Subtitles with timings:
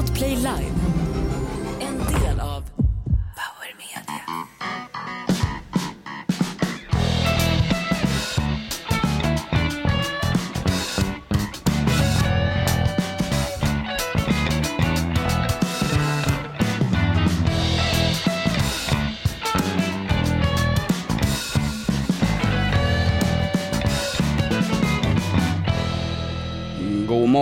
[0.00, 0.89] Podplay Live.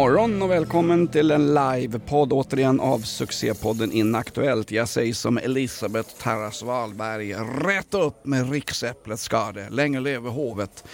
[0.09, 4.71] Morgon och välkommen till en livepodd återigen av succépodden Inaktuellt.
[4.71, 10.85] Jag säger som Elisabeth Tarras Wahlberg, rätt upp med riksäpplet ska det, länge leve hovet.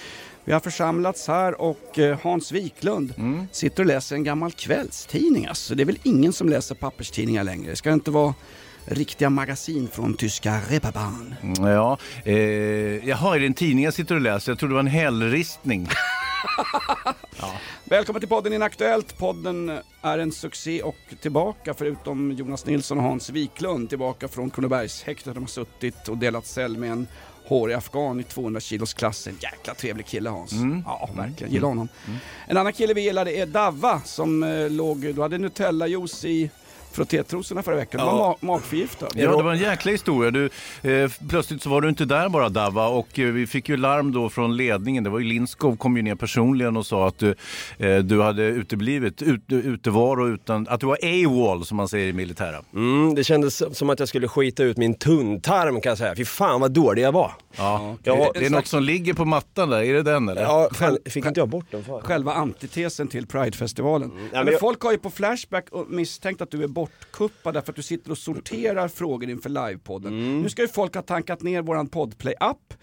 [0.45, 3.15] Vi har församlats här och eh, Hans Wiklund
[3.53, 5.47] sitter och läser en gammal kvällstidning.
[5.47, 7.71] Alltså, det är väl ingen som läser papperstidningar längre.
[7.71, 8.35] Det ska inte vara
[8.85, 11.35] riktiga magasin från tyska Reeperbahn.
[11.59, 12.35] Ja, eh,
[13.09, 14.53] jaha, är det en tidning jag sitter och läser?
[14.53, 15.89] Jag trodde det var en hällristning.
[17.85, 19.19] Välkommen till podden Inaktuellt.
[19.19, 25.35] Podden är en succé och tillbaka förutom Jonas Nilsson och Hans Wiklund tillbaka från Kronobergshäktet.
[25.35, 27.07] De har suttit och delat cell med en
[27.47, 29.39] hårig afghan i 200 kilos klassen.
[29.43, 30.53] Jäkla trevlig kille Hans.
[30.85, 31.53] Ja, verkligen.
[31.53, 31.89] Gillar honom.
[32.47, 36.51] En annan kille vi gillade är Davva som eh, låg, du hade Nutella-juice i
[36.95, 38.01] frottétrosorna förra veckan.
[38.01, 39.09] Du var ma- magförgiftad.
[39.15, 40.31] Ja, det var en jäkla historia.
[40.31, 40.45] Du,
[40.83, 44.13] eh, plötsligt så var du inte där bara Dava och eh, vi fick ju larm
[44.13, 45.05] då från ledningen.
[45.05, 47.35] Det var ju Lindskov kom ju ner personligen och sa att du,
[47.79, 52.13] eh, du hade uteblivit, ut, utevaro utan, att du var AWOL som man säger i
[52.13, 52.57] militära.
[52.75, 56.15] Mm, det kändes som att jag skulle skita ut min tunntarm kan jag säga.
[56.17, 57.33] Fy fan vad dålig jag var.
[57.59, 60.43] Ja, Ja, det är något som ligger på mattan där, är det den eller?
[60.43, 61.85] Ja, fan, fick inte jag bort den?
[61.85, 62.01] Fan.
[62.03, 64.09] Själva antitesen till Pridefestivalen.
[64.15, 67.73] men men jag- Folk har ju på Flashback och misstänkt att du är bortkuppad därför
[67.73, 70.13] att du sitter och sorterar frågor inför livepodden.
[70.13, 70.43] Mm.
[70.43, 72.75] Nu ska ju folk ha tankat ner våran Podplay-app.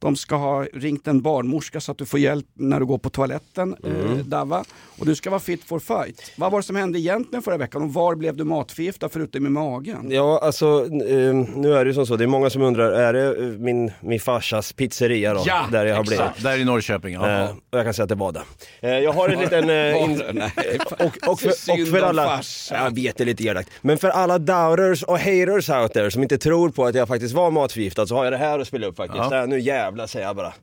[0.00, 3.10] De ska ha ringt en barnmorska så att du får hjälp när du går på
[3.10, 4.12] toaletten, Mm.
[4.12, 4.64] eh, Dava.
[4.98, 6.32] Och du ska vara fit for fight.
[6.36, 9.48] Vad var det som hände egentligen förra veckan och var blev du matförgiftad förutom i
[9.48, 10.06] magen?
[10.10, 13.12] Ja, alltså eh, nu är det ju som så, det är många som undrar, är
[13.12, 15.42] det eh, min, min farsas pizzeria då?
[15.46, 16.18] Ja, där jag har exakt.
[16.18, 16.42] blivit.
[16.42, 17.28] Där i Norrköping, ja.
[17.42, 18.42] Eh, och jag kan säga att det var det.
[18.80, 19.70] Eh, jag har en liten...
[19.70, 20.22] Eh, in?
[20.32, 20.78] Nej.
[20.98, 22.40] och, och, för, och för alla...
[22.70, 23.70] Jag vet, det är lite elakt.
[23.80, 27.34] Men för alla doubters och haters out there som inte tror på att jag faktiskt
[27.34, 29.22] var matförgiftad så har jag det här att spela upp faktiskt.
[29.22, 29.28] Ja.
[29.30, 30.54] Där, nu jävlar säger jag bara.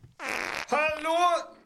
[0.70, 1.18] Hallå!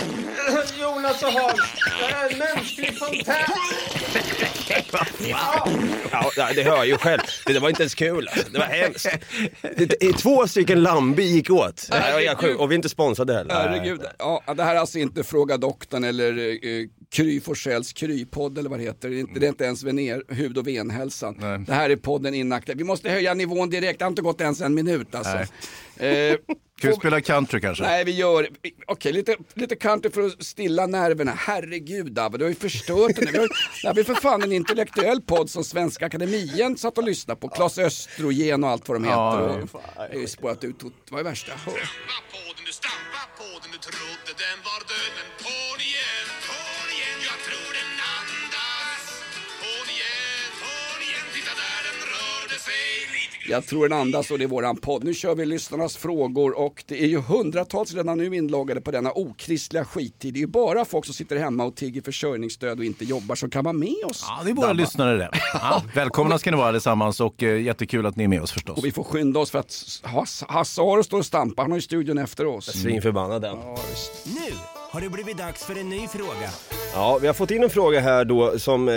[0.81, 1.59] Jonas och Hans!
[1.99, 3.35] Det är en mänsklig fontän!
[6.11, 7.21] Ja, ja, det hör jag ju själv.
[7.45, 8.51] Det var inte ens kul alltså.
[8.51, 9.07] Det var hemskt.
[9.99, 11.89] Det, två stycken Lambi gick åt.
[12.57, 13.53] Och vi är inte sponsrade heller.
[13.53, 14.01] Herregud.
[14.19, 18.79] Ja, det här är alltså inte Fråga doktorn eller eh, Kry Forssells krypodd eller vad
[18.79, 19.09] det heter.
[19.09, 21.37] Det är inte, det är inte ens vener, hud och venhälsan.
[21.39, 21.59] Nej.
[21.67, 22.79] Det här är podden Inaktuellt.
[22.79, 25.37] Vi måste höja nivån direkt, det har inte gått ens en minut alltså.
[26.81, 27.83] Ska vi spela country kanske?
[27.83, 28.47] Nej vi gör,
[28.87, 31.31] okej lite, lite country för att stilla nerverna.
[31.37, 33.31] Herregud Abbe, du har ju förstört den.
[33.31, 33.47] Vi har,
[33.81, 37.49] det här blir för fan en intellektuell podd som Svenska Akademien satt och lyssnade på.
[37.49, 39.17] Claes Östrogen och allt vad de heter.
[39.17, 40.75] Ja, och, det är ju spårat ut,
[41.09, 41.79] vad är värst jag hör?
[41.79, 45.55] Stampa på den, du stampa på den, du trodde den var död men på
[53.49, 55.03] Jag tror den andas och det är våran podd.
[55.03, 59.11] Nu kör vi lyssnarnas frågor och det är ju hundratals redan nu inloggade på denna
[59.11, 60.33] okristliga skittid.
[60.33, 63.49] Det är ju bara folk som sitter hemma och tigger försörjningsstöd och inte jobbar som
[63.49, 64.25] kan vara med oss.
[64.27, 64.73] Ja, det är våra Dabba.
[64.81, 65.29] lyssnare det.
[65.53, 68.77] Ja, välkomna ska ni vara allesammans och eh, jättekul att ni är med oss förstås.
[68.77, 71.77] Och vi får skynda oss för att Hasse, Hasse Aro står och stampar, han har
[71.77, 72.65] ju studion efter oss.
[72.65, 73.57] Svinförbannad den.
[74.25, 74.53] Nu
[74.91, 76.49] har det blivit dags för en ny fråga.
[76.93, 78.95] Ja, vi har fått in en fråga här då som eh,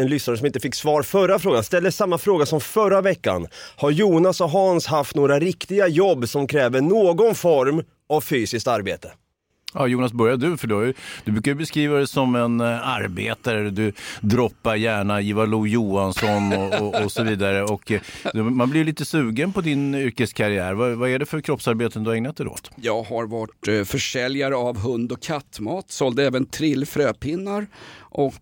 [0.00, 3.46] en lyssnare som inte fick svar förra frågan ställer samma fråga som förra veckan.
[3.76, 9.12] Har Jonas och Hans haft några riktiga jobb som kräver någon form av fysiskt arbete?
[9.74, 13.70] Ja, Jonas, börja du, för du, du brukar ju beskriva dig som en eh, arbetare.
[13.70, 17.62] Du droppar gärna Ivar Lo-Johansson och, och, och så vidare.
[17.62, 18.00] Och, eh,
[18.34, 20.74] man blir lite sugen på din yrkeskarriär.
[20.74, 22.70] Vad, vad är det för kroppsarbeten du har ägnat dig åt?
[22.76, 27.66] Jag har varit eh, försäljare av hund och kattmat, sålde även trillfröpinnar
[28.10, 28.34] och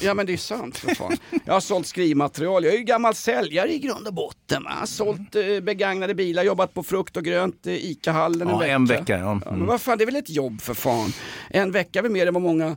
[0.00, 1.16] ja men det är sant för fan.
[1.44, 4.62] Jag har sålt skrivmaterial, jag är ju gammal säljare i grund och botten.
[4.64, 4.70] va.
[4.72, 8.70] Jag har sålt eh, begagnade bilar, jobbat på frukt och grönt, eh, ICA-hallen Ja, en
[8.70, 9.00] en vecka.
[9.00, 9.30] vecka, ja.
[9.30, 9.42] Mm.
[9.44, 11.12] Ja, men vad fan, det är väl ett jobb för fan.
[11.50, 12.76] En vecka är väl mer än vad många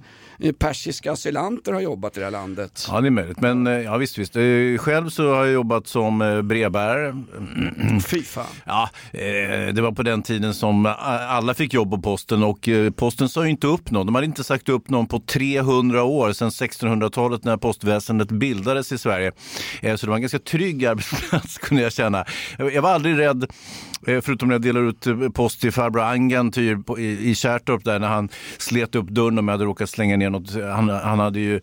[0.60, 2.88] persiska asylanter har jobbat i det här landet.
[2.92, 3.42] Ja, det är möjligt.
[3.42, 4.36] Men eh, ja, visst, visst.
[4.36, 4.42] Eh,
[4.78, 7.24] Själv så har jag jobbat som eh, brevbärare.
[8.08, 8.46] Fy fan.
[8.66, 10.86] Ja, eh, det var på den tiden som
[11.28, 14.06] alla fick jobb på posten och eh, posten sa ju inte upp någon.
[14.06, 18.98] De hade inte sagt upp någon på 300 år, sedan 1600-talet när postväsendet bildades i
[18.98, 19.32] Sverige.
[19.82, 22.26] Eh, så det var en ganska trygg arbetsplats kunde jag känna.
[22.58, 23.50] Jag var aldrig rädd, eh,
[24.06, 26.52] förutom när jag delade ut eh, post till farbror Angan
[26.86, 30.18] på- i, i Kärrtorp där när han slet upp dörren om jag hade råkat slänga
[30.18, 31.62] ner något, han, han hade ju,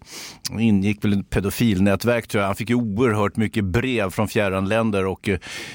[0.58, 2.46] ingick väl i ett pedofilnätverk tror jag.
[2.48, 5.28] Han fick ju oerhört mycket brev från fjärran länder och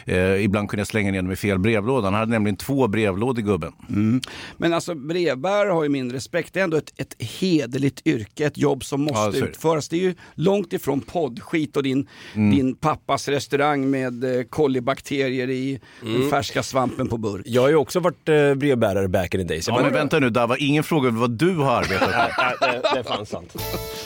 [0.06, 2.08] eh, ibland kunde jag slänga ner dem i fel brevlåda.
[2.08, 3.72] Han hade nämligen två brevlådor gubben.
[4.58, 6.54] Men alltså brevbärare har ju min respekt.
[6.54, 9.48] Det är ändå ett, ett hederligt yrke, ett jobb som Ja, måste det.
[9.48, 9.90] utföras.
[9.90, 12.56] Det är ju långt ifrån poddskit och din, Mm.
[12.56, 17.42] din pappas restaurang med eh, kolibakterier i den färska svampen på burk.
[17.46, 19.68] Jag har ju också varit eh, brevbärare back in the days.
[19.68, 22.32] Jag Ja, bara- men vänta nu Dava, ingen fråga vad du har arbetat med.
[22.38, 23.54] Nej, det, det är fan sant.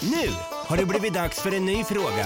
[0.01, 2.21] Nu har det blivit dags för en ny fråga.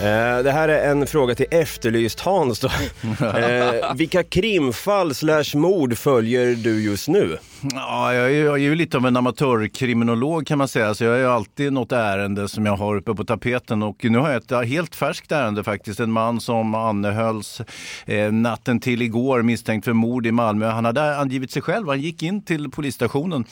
[0.00, 2.68] Eh, det här är en fråga till Efterlyst Hans då.
[3.38, 7.38] Eh, vilka krimfall slash mord följer du just nu?
[7.72, 11.10] Ja, jag är, jag är ju lite av en amatörkriminolog kan man säga, så jag
[11.10, 14.62] har ju alltid något ärende som jag har uppe på tapeten och nu har jag
[14.62, 16.00] ett helt färskt ärende faktiskt.
[16.00, 17.60] En man som anhölls
[18.06, 20.66] eh, natten till igår misstänkt för mord i Malmö.
[20.66, 21.88] Han hade angivit sig själv.
[21.88, 23.44] Han gick in till polisstationen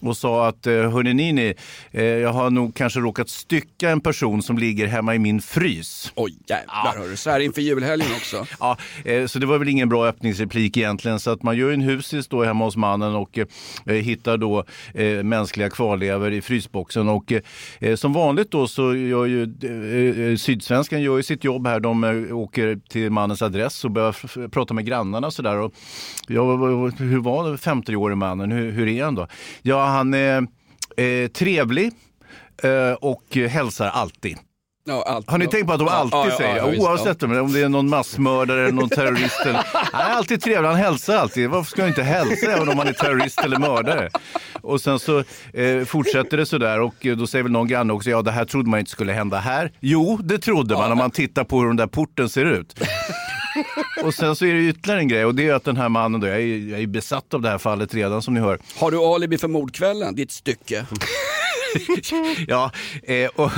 [0.00, 1.54] och sa att eh, hörni ni,
[1.90, 6.12] eh, jag har nog kanske råkat stycka en person som ligger hemma i min frys.
[6.14, 8.46] Oj jävlar hörru, så här inför julhelgen också.
[8.60, 11.20] Ja, eh, så det var väl ingen bra öppningsreplik egentligen.
[11.20, 13.47] Så att man gör en husis då hemma hos mannen och eh,
[13.86, 14.64] Eh, hittar då
[14.94, 17.08] eh, mänskliga kvarlevor i frysboxen.
[17.08, 17.40] Och eh,
[17.80, 21.80] eh som vanligt då så gör ju eh, eh, Sydsvenskan gör ju sitt jobb här.
[21.80, 25.56] De eh, åker till mannens adress och börjar prata med grannarna och sådär.
[25.56, 25.72] Och,
[26.26, 26.56] ja,
[26.98, 28.52] hur var det 50-årige mannen?
[28.52, 29.26] Hur, hur är han då?
[29.62, 30.46] Ja, han är
[30.96, 31.92] eh, trevlig
[32.62, 34.36] eh, och hälsar alltid.
[34.88, 35.30] Ja, allt.
[35.30, 37.52] Har ni tänkt på att de Ja, alltid ja, ja, säger, ja, oavsett om- om
[37.52, 39.40] det är någon massmördare eller någon terrorist.
[39.46, 41.50] Eller, han är alltid trevlig, han hälsar alltid.
[41.50, 44.10] Varför ska han inte hälsa även om han är terrorist eller mördare?
[44.60, 45.18] Och sen så
[45.52, 48.44] eh, fortsätter det sådär och eh, då säger väl någon granne också, ja det här
[48.44, 49.72] trodde man inte skulle hända här.
[49.80, 52.80] Jo, det trodde man om man tittar på hur den där porten ser ut.
[54.04, 56.20] Och sen så är det ytterligare en grej och det är att den här mannen,
[56.20, 58.58] då, jag är, jag är besatt av det här fallet redan som ni hör.
[58.78, 60.14] Har du alibi för mordkvällen?
[60.14, 60.86] Ditt stycke.
[62.48, 62.70] Ja,
[63.02, 63.50] eh, och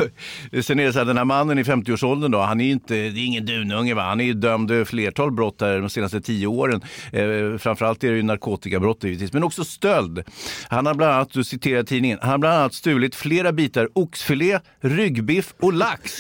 [0.65, 2.95] sen är det så här, den här mannen i 50-årsåldern då, han är ju inte,
[2.95, 6.21] det är ingen dununge va, han är ju dömd för flertal brott där de senaste
[6.21, 6.81] tio åren.
[7.13, 10.23] Eh, framförallt är det ju narkotikabrott givetvis, men också stöld.
[10.69, 14.61] Han har bland annat, du citerar tidningen, han har bland annat stulit flera bitar oxfilé,
[14.81, 16.19] ryggbiff och lax.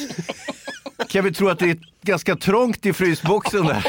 [1.08, 3.84] Kan vi tro att det är ganska trångt i frysboxen där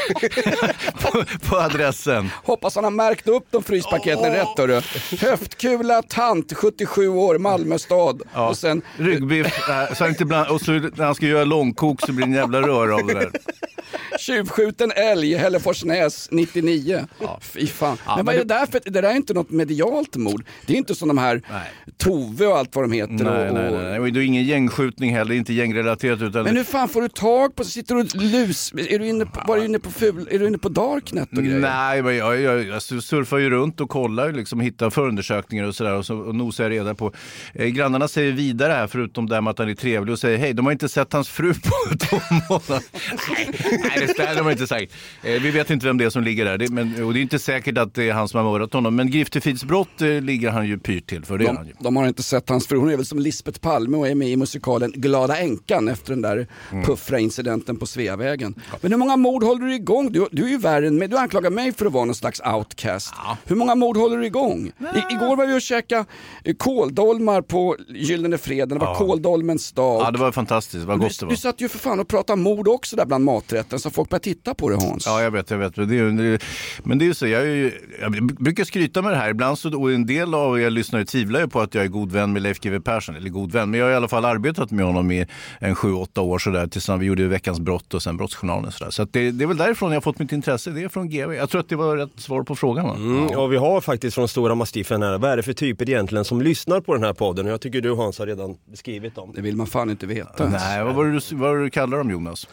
[1.02, 2.30] på, på adressen.
[2.44, 4.80] Hoppas han har märkt upp de fryspaketen rätt hörru.
[5.20, 8.22] Höftkula, tant, 77 år, Malmö stad.
[8.34, 12.12] Och sen Ryggbiff, äh, så inte bland, och så när han ska göra långkok så
[12.12, 13.30] blir det en jävla rör av det där.
[14.18, 17.06] tjuvskjuten älg, Hälleforsnäs 99.
[17.40, 17.98] Fy fan.
[18.16, 20.44] men vad är det där för, det där är inte något medialt mord.
[20.66, 21.70] Det är inte som de här Nej.
[21.96, 23.12] Tove och allt vad de heter.
[23.12, 24.00] Nej, och, nej, nej, nej.
[24.00, 26.22] Och det är ingen gängskjutning heller, inte gängrelaterat.
[26.22, 29.26] Utan Men hur fan får du tag på, sitter du och lus, är du inne
[29.26, 31.58] på, var du inne på ful, är du inne på Darknet och grejer?
[31.58, 35.94] Nej, men jag, jag, jag surfar ju runt och kollar, liksom, hittar förundersökningar och sådär
[35.94, 37.12] och, så, och nosar reda på.
[37.54, 40.38] Eh, grannarna säger vidare här, förutom det här med att han är trevlig, och säger
[40.38, 42.16] hej, de har inte sett hans fru på två
[42.48, 42.82] månader.
[43.30, 43.50] nej,
[43.82, 44.92] nej, det stämmer de har inte sagt.
[45.22, 47.22] Eh, vi vet inte vem det är som ligger där, det, men, och det är
[47.22, 48.96] inte säkert att det är han som har mördat honom.
[48.96, 51.74] Men griftefridsbrott eh, ligger han ju pyrt till för, det är han De, ju.
[51.80, 54.28] de har inte sett hans fru, hon är väl som Lisbeth Palme och är med
[54.28, 56.84] i musikalen Glada änkan efter den där Mm.
[56.84, 58.54] puffra incidenten på Sveavägen.
[58.80, 60.12] Men hur många mord håller du igång?
[60.12, 62.40] Du, du är ju värre än mig, du anklagar mig för att vara någon slags
[62.40, 63.14] outcast.
[63.44, 64.66] Hur många mord håller du igång?
[64.94, 66.04] I, igår var vi och käkade
[66.44, 70.02] eh, kåldolmar på Gyllene Freden, det var kåldolmens dag.
[70.02, 71.30] Ja, det var fantastiskt, vad du, gott det var.
[71.30, 74.24] du satt ju för fan och pratade mord också där bland maträtten så folk började
[74.24, 75.06] titta på det Hans.
[75.06, 75.76] Ja, jag vet, jag vet.
[75.76, 76.42] Men det är, ju- det är,
[76.84, 79.30] men det är ju så, jag, är ju, jag brukar skryta med det här.
[79.30, 82.12] Ibland så, och en del av er lyssnare tvivlar ju på att jag är god
[82.12, 83.16] vän med Leif GW Persson.
[83.16, 85.26] Eller god vän, men jag har i alla fall arbetat med honom i
[85.58, 86.66] en sju, åtta år sådär.
[86.66, 88.72] Tills vi gjorde Veckans brott och sen Brottsjournalen.
[88.72, 88.90] Sådär.
[88.90, 90.70] Så att det, det är väl därifrån jag har fått mitt intresse.
[90.70, 91.34] Det är från GW.
[91.34, 92.86] Jag tror att det var rätt svar på frågan.
[92.86, 92.94] Va?
[92.94, 96.24] Mm, och vi har faktiskt från Stora Mastiffen här, vad är det för typer egentligen
[96.24, 97.46] som lyssnar på den här podden?
[97.46, 99.32] Och jag tycker du Hans har redan beskrivit dem.
[99.34, 100.48] Det vill man fan inte veta.
[100.48, 102.48] Nej, vad var, det du, vad var det du kallar dem Jonas?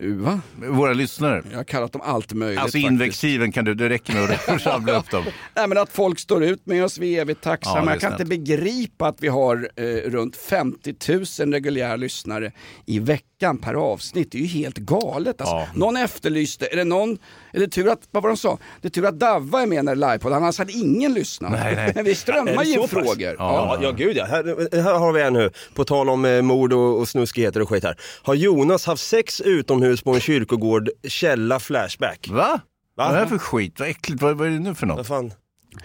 [0.00, 0.40] Va?
[0.56, 1.42] Våra lyssnare?
[1.50, 4.98] Jag har kallat dem allt möjligt Alltså invektiven kan du, det räcker med att rabbla
[4.98, 5.24] upp dem.
[5.56, 7.78] Nej, men att folk står ut med oss, vi är evigt tacksamma.
[7.78, 10.94] Ja, är jag kan inte begripa att vi har eh, runt 50
[11.42, 12.52] 000 reguljära lyssnare
[12.86, 14.32] i veckan per avsnitt.
[14.32, 15.40] Det är ju helt galet.
[15.40, 15.54] Alltså.
[15.54, 15.68] Ja.
[15.74, 17.18] Någon efterlyste, är det någon,
[17.52, 18.58] är det tur att, vad var de sa?
[18.80, 21.52] Det är tur att Davva är med när det är livepodd, annars hade ingen lyssnat.
[21.52, 21.92] Nej, nej.
[21.94, 23.36] Men vi strömmar ju in frågor.
[23.38, 24.24] Ja, ja gud ja.
[24.24, 27.68] Här, här har vi en nu, på tal om eh, mord och, och snuskigheter och
[27.68, 27.96] skit här.
[28.22, 32.28] Har Jonas haft sex utomhus på en kyrkogård, källa Flashback?
[32.30, 32.36] Va?
[32.36, 32.60] Va?
[32.94, 33.80] Vad är det här för skit?
[33.80, 34.22] Vad äckligt.
[34.22, 34.96] Vad, vad är det nu för något?
[34.96, 35.32] Vad fan?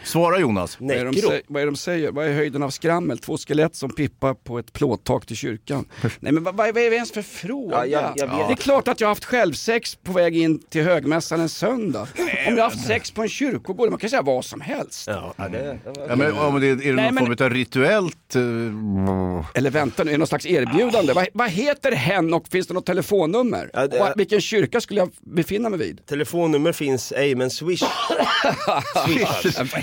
[0.04, 0.78] Svara Jonas.
[0.80, 2.12] Vad är, de vad är de säger?
[2.12, 3.18] Vad är höjden av skrammel?
[3.20, 5.86] Två skelett som pippar på ett plåttak till kyrkan.
[6.20, 7.86] Nej men vad, vad är det ens för fråga?
[7.86, 8.48] Ja, jag- jag vet.
[8.48, 12.00] Det är klart att jag har haft självsex på väg in till högmässan en söndag.
[12.48, 15.08] Om jag har haft sex på en kyrkogård, man kan säga vad som helst.
[15.08, 18.36] Ja, ja, det, Ja, men, om det, är det Nej, någon men- form av rituellt...
[18.36, 18.42] eh,
[19.54, 21.14] Eller vänta nu, är det någon slags erbjudande?
[21.14, 23.70] Vad, vad heter hen och finns det något telefonnummer?
[23.74, 26.06] Ja, det- Och vilken kyrka skulle jag befinna mig vid?
[26.06, 27.84] Telefonnummer finns ej, men swish.
[29.06, 29.83] swish.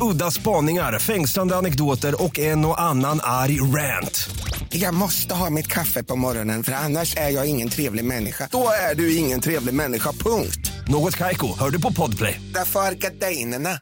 [0.00, 4.30] Udda spaningar, fängslande anekdoter och en och annan arg rant.
[4.68, 8.48] Jag måste ha mitt kaffe på morgonen för annars är jag ingen trevlig människa.
[8.52, 10.72] Då är du ingen trevlig människa, punkt.
[10.88, 12.40] Något Kaiko, hör du på Podplay.
[12.54, 13.78] Därför är gardinerna.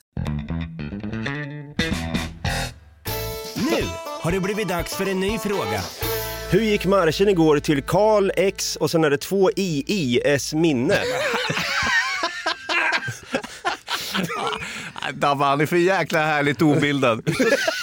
[3.55, 3.85] Nu
[4.21, 5.83] har det blivit dags för en ny fråga.
[6.51, 10.55] Hur gick marschen igår till Karl X och sen är det två I, I, S
[10.55, 10.99] minne?
[15.15, 17.23] Dabba, han är för jäkla härligt obildad.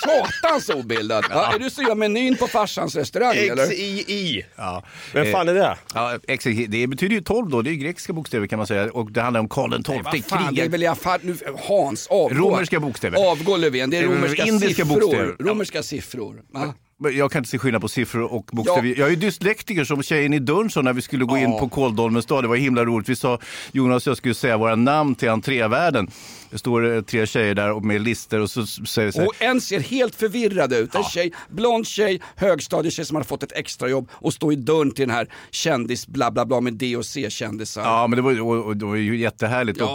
[0.05, 1.25] Satans obildad!
[1.29, 3.63] Ja, är du så gör menyn på farsans restaurang eller?
[3.63, 4.45] X, I, I.
[4.55, 4.83] Ja.
[5.13, 5.77] Vem fan är det?
[5.93, 6.55] Ja, exakt.
[6.67, 8.91] det betyder ju 12 då, det är grekiska bokstäver kan man säga.
[8.91, 11.37] Och det handlar om Karl XII, Vad fan, det är väl i fall, nu,
[11.67, 12.35] Hans, avgå.
[12.35, 13.31] Romerska bokstäver.
[13.31, 14.99] Avgå Löfven, det är Eh, romerska indiska siffror.
[15.01, 15.35] bokstäver.
[15.39, 15.45] Ja.
[15.45, 16.41] Romerska siffror.
[16.53, 16.73] Va?
[17.11, 18.87] Jag kan inte se skillnad på siffror och bokstäver.
[18.89, 18.95] Ja.
[18.97, 21.59] Jag är dyslektiker som tjejen i dörren sa när vi skulle gå in Ja.
[21.59, 22.43] på Kåldolmens dag.
[22.43, 23.09] Det var himla roligt.
[23.09, 23.39] Vi sa,
[23.71, 26.07] Jonas och jag skulle säga våra namn till entrévärden.
[26.49, 29.41] Det står eh, tre tjejer där och med lister och så säger så här, Och
[29.41, 30.95] en ser helt förvirrad ut.
[30.95, 35.07] En tjej, blond tjej, högstadietjej som hade fått ett extrajobb och står i dörren till
[35.07, 37.81] den här kändis bla bla bla med D och C-kändisar.
[37.81, 39.79] Ja, men det var, och, och det var ju jättehärligt.
[39.79, 39.85] Ja.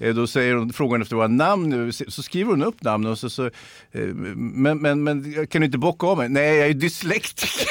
[0.00, 3.12] Och, eh, då säger hon, frågar hon efter våra namn, så skriver hon upp namnen
[3.12, 3.50] och så, så eh,
[4.34, 6.28] men, men, men kan du inte bocka av mig?
[6.28, 7.68] Nej, jag är dyslektiker.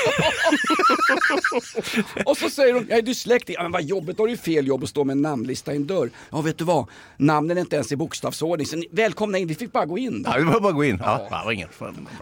[2.26, 3.60] Och så säger hon, jag är dyslektiker.
[3.60, 5.74] Ja, men vad jobbigt, då har du ju fel jobb att stå med en namnlista
[5.74, 6.10] i en dörr.
[6.32, 6.86] Ja vet du vad,
[7.18, 8.68] namnen är inte ens i bokstavsordning.
[8.68, 10.24] Så ni, välkomna in, vi fick bara gå in.
[10.24, 10.30] Då.
[10.34, 11.02] Ja, det var bara gå in.
[11.04, 11.54] Ja, ja.
[11.54, 11.70] ingen.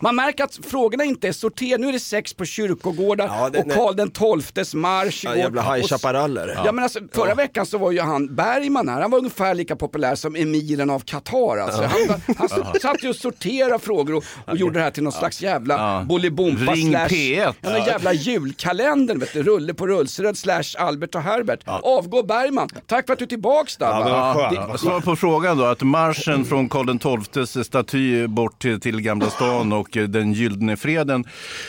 [0.01, 1.81] Man märker att frågorna inte är sorterade.
[1.81, 5.75] Nu är det sex på kyrkogårdar Ja, det- och Karl den tolftes marsch Ja, jävla
[5.75, 6.61] High Chaparraller.
[6.65, 6.71] Ja.
[6.71, 10.15] men alltså, förra veckan så var ju han Bergman här, han var ungefär lika populär
[10.15, 11.81] som emiren av Qatar alltså.
[11.83, 12.49] Han, han
[12.81, 16.71] satt ju och sorterade frågor och, och gjorde det här till någon slags jävla Bompa
[16.71, 17.53] Ring slash, P1.
[17.61, 21.59] Ja, den jävla julkalendern vet du, Rulle på Rullsröd slash Albert och Herbert.
[21.65, 22.69] Avgå Bergman.
[22.87, 23.85] Tack för att du är tillbaks där.
[23.85, 24.51] Ja.
[24.53, 29.29] Ja, svar på frågan då, att marschen från Karl XIIs staty bort till, till Gamla
[29.29, 31.25] stan och eh, den gyllene freden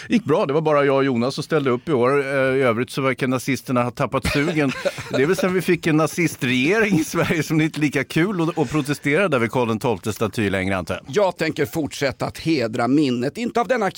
[0.09, 0.47] gick bra.
[0.47, 2.19] Det var bara jag och Jonas som ställde upp i år.
[2.19, 4.73] Eh, I övrigt så verkar nazisterna ha tappat sugen.
[5.11, 8.05] Det är väl sen vi fick en nazistregering i Sverige som det inte är lika
[8.05, 11.05] kul att, att protestera där vid Karl XIIs staty längre antar jag.
[11.09, 13.91] Jag tänker fortsätta att hedra minnet, inte av denna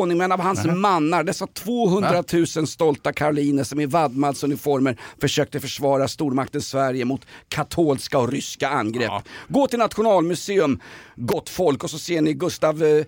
[0.00, 2.24] krigarkonung men av hans mannar, dessa 200
[2.56, 9.22] 000 stolta karoliner som i vadmalsuniformer försökte försvara stormakten Sverige mot katolska och ryska angrepp.
[9.48, 10.80] Gå till Nationalmuseum,
[11.16, 13.04] gott folk, och så ser ni Gustav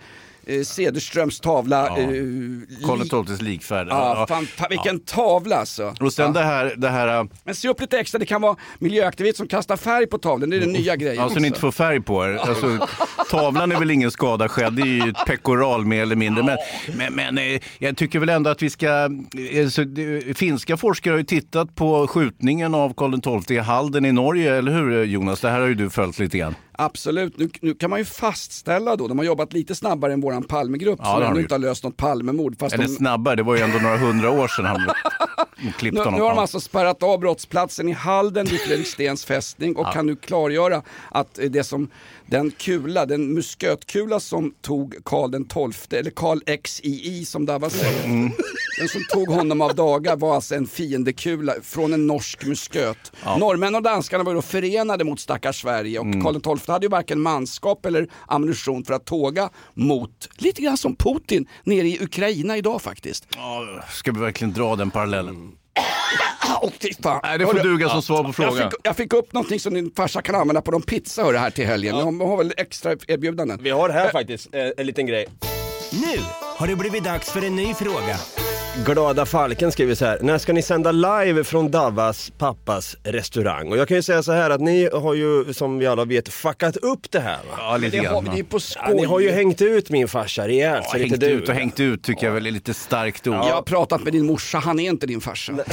[0.47, 1.87] eh, eh, Cederströms tavla.
[1.89, 1.99] Ja.
[1.99, 2.07] eh,
[2.87, 3.87] Karl XIIs likfärd.
[3.91, 5.95] Ja, fan, fan, vilken tavla alltså.
[6.01, 6.33] Och sen Ja.
[6.41, 9.49] det här, det här äh, Men se upp lite extra, det kan vara miljöaktivist som
[9.49, 11.23] kastar färg på tavlan, det är den nya grejen.
[11.23, 12.29] Ja, så ni inte får färg på er.
[12.37, 12.87] Alltså,
[13.31, 16.45] tavlan är väl ingen skada skedd, det är ju ett pekoral mer eller mindre.
[16.45, 16.57] Men,
[16.97, 19.09] men, men eh, jag tycker väl ändå att vi ska...
[19.53, 24.05] eh, Så, det, finska forskare har ju tittat på skjutningen av Karl XII i Halden
[24.05, 25.41] i Norge, eller hur Jonas?
[25.41, 26.55] Det här har ju du följt lite grann.
[26.85, 30.43] Absolut, nu, nu kan man ju fastställa då, de har jobbat lite snabbare än våran
[30.43, 32.59] Palmegrupp Ja, som ännu inte har löst något Palmemord.
[32.59, 34.81] Fast Eller de, snabbare, det var ju ändå några hundra år sedan han
[35.79, 36.15] klippte nu, honom.
[36.15, 40.17] nu har de alltså spärrat av brottsplatsen i Halden vid Fredrikstens fästning och kan nu
[40.17, 41.89] klargöra att eh, det som
[42.27, 48.05] den kula, den muskötkula som tog Karl den XII, eller Karl XII som Davva säger,
[48.05, 48.31] Mm.
[48.79, 53.13] den som tog honom av dagar var alltså en fiendekula från en norsk musköt.
[53.39, 56.23] Norrmän och danskarna var då förenade mot stackars Sverige och Mm.
[56.23, 60.97] Karl XII hade ju varken manskap eller ammunition för att tåga mot, lite grann som
[60.97, 63.27] Putin nere i Ukraina idag faktiskt.
[63.37, 65.53] Ja, ska vi verkligen dra den parallellen?
[67.03, 67.21] Fan.
[67.23, 68.71] Nej, det får Hörru, duga som svar på Jag frågan.
[68.71, 71.51] fick, jag fick upp någonting som din farsa kan använda på någon pizza hörru, här
[71.51, 71.97] till helgen.
[71.97, 73.59] De har väl extra erbjudanden.
[73.63, 75.27] Vi har här faktiskt eh, en liten grej.
[75.93, 76.19] Nu
[76.57, 78.17] har det blivit dags för en ny fråga.
[78.77, 80.19] Glada Falken skriver så här.
[80.23, 83.69] När ska ni sända live från Davas pappas restaurang?
[83.71, 86.29] Och jag kan ju säga så här att ni har ju som vi alla vet
[86.29, 87.55] fuckat upp det här va?
[87.59, 88.35] Ja, lite Det har grann.
[88.35, 88.83] det är på skoj.
[88.89, 90.87] Ja, ni har ju hängt ut min farsa rejält.
[90.93, 91.27] Ja, hängt du.
[91.27, 93.35] ut och hängt ut tycker jag väl är lite starkt ord.
[93.35, 95.53] Jag har pratat med din morsa, han är inte din farsa.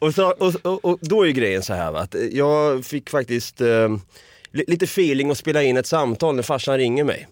[0.00, 3.10] Och, så, och, och, och då är ju grejen så här va, att jag fick
[3.10, 3.88] faktiskt eh,
[4.52, 7.26] li- lite feeling att spela in ett samtal när farsan ringer mig.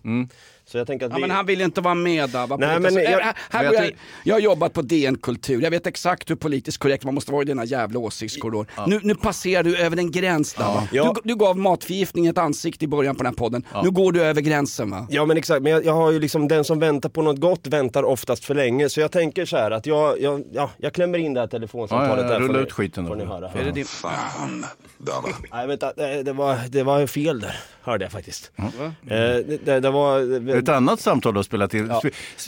[0.66, 1.20] Så jag tänker att Ja, vi...
[1.20, 2.56] men han vill inte vara med Dabba.
[2.56, 3.04] Nej, på men det.
[3.04, 3.92] Så, jag- äh, här men går jag jag,
[4.24, 7.42] jag har jobbat på DN Kultur, jag vet exakt hur politiskt korrekt man måste vara
[7.42, 8.66] i denna jävla åsiktskorridor.
[8.86, 10.88] Nu, nu passerar du över en gräns Dabba.
[10.92, 11.14] Ja.
[11.14, 13.64] Du, du gav matförgiftning ett ansikte i början på den här podden.
[13.82, 15.06] Nu går du över gränsen va?
[15.10, 17.66] Ja men exakt, men jag, jag har ju liksom den som väntar på något gott
[17.66, 18.88] väntar oftast för länge.
[18.88, 22.24] Så jag tänker så här att jag, jag, ja, jag klämmer in det här telefonsamtalet
[22.26, 22.48] Ja, ja, där.
[22.48, 23.14] rulla ut skiten då.
[23.14, 23.48] Ni höra.
[23.50, 23.84] Är det din...
[23.84, 24.64] Fan,
[24.98, 25.28] Dava.
[25.52, 27.56] Nej vänta, det, det, var, det var fel där.
[27.82, 28.50] Hörde jag faktiskt.
[28.56, 28.66] Eh,
[29.06, 30.20] det, det, det var...
[30.54, 31.90] Ett annat samtal du har spelat in.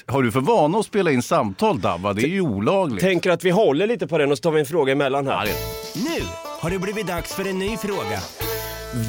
[0.07, 2.13] Har du för vana att spela in samtal Dabba?
[2.13, 3.01] Det är ju olagligt.
[3.01, 5.49] Tänker att vi håller lite på den och så tar vi en fråga emellan här.
[5.95, 6.25] Nu
[6.61, 8.21] har det blivit dags för en ny fråga.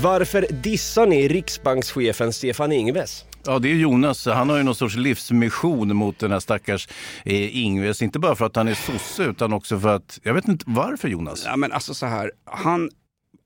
[0.01, 3.25] Varför dissar ni riksbankschefen Stefan Ingves?
[3.45, 4.25] Ja, det är Jonas.
[4.25, 6.87] Han har ju någon sorts livsmission mot den här stackars
[7.25, 8.01] eh, Ingves.
[8.01, 11.07] Inte bara för att han är sosse utan också för att, jag vet inte varför
[11.07, 11.43] Jonas.
[11.45, 12.89] Ja, men alltså så här, han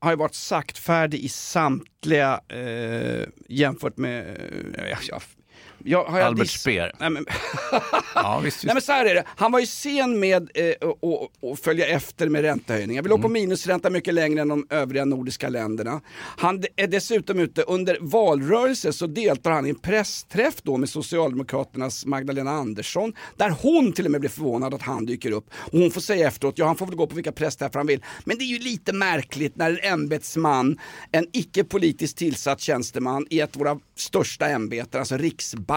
[0.00, 4.26] har ju varit saktfärdig i samtliga eh, jämfört med...
[4.78, 5.20] Eh, ja, ja,
[5.84, 6.92] jag, har jag Albert diss- Speer.
[6.98, 7.26] Nej, men,
[8.14, 10.98] Ja, visst, Nej men så här är det, han var ju sen med eh, att
[11.00, 13.02] och, och följa efter med räntehöjningar.
[13.02, 13.42] Vi låg på Mm.
[13.42, 16.00] minusränta mycket längre än de övriga nordiska länderna.
[16.36, 22.06] Han är dessutom ute under valrörelse så deltar han i en pressträff då med Socialdemokraternas
[22.06, 25.46] Magdalena Andersson där hon till och med blir förvånad att han dyker upp.
[25.54, 28.04] Och hon får säga efteråt, ja han får väl gå på vilka pressträffar han vill.
[28.24, 30.78] Men det är ju lite märkligt när en ämbetsman,
[31.12, 35.71] en icke politiskt tillsatt tjänsteman i ett av våra största ämbeten, alltså Riksbanken,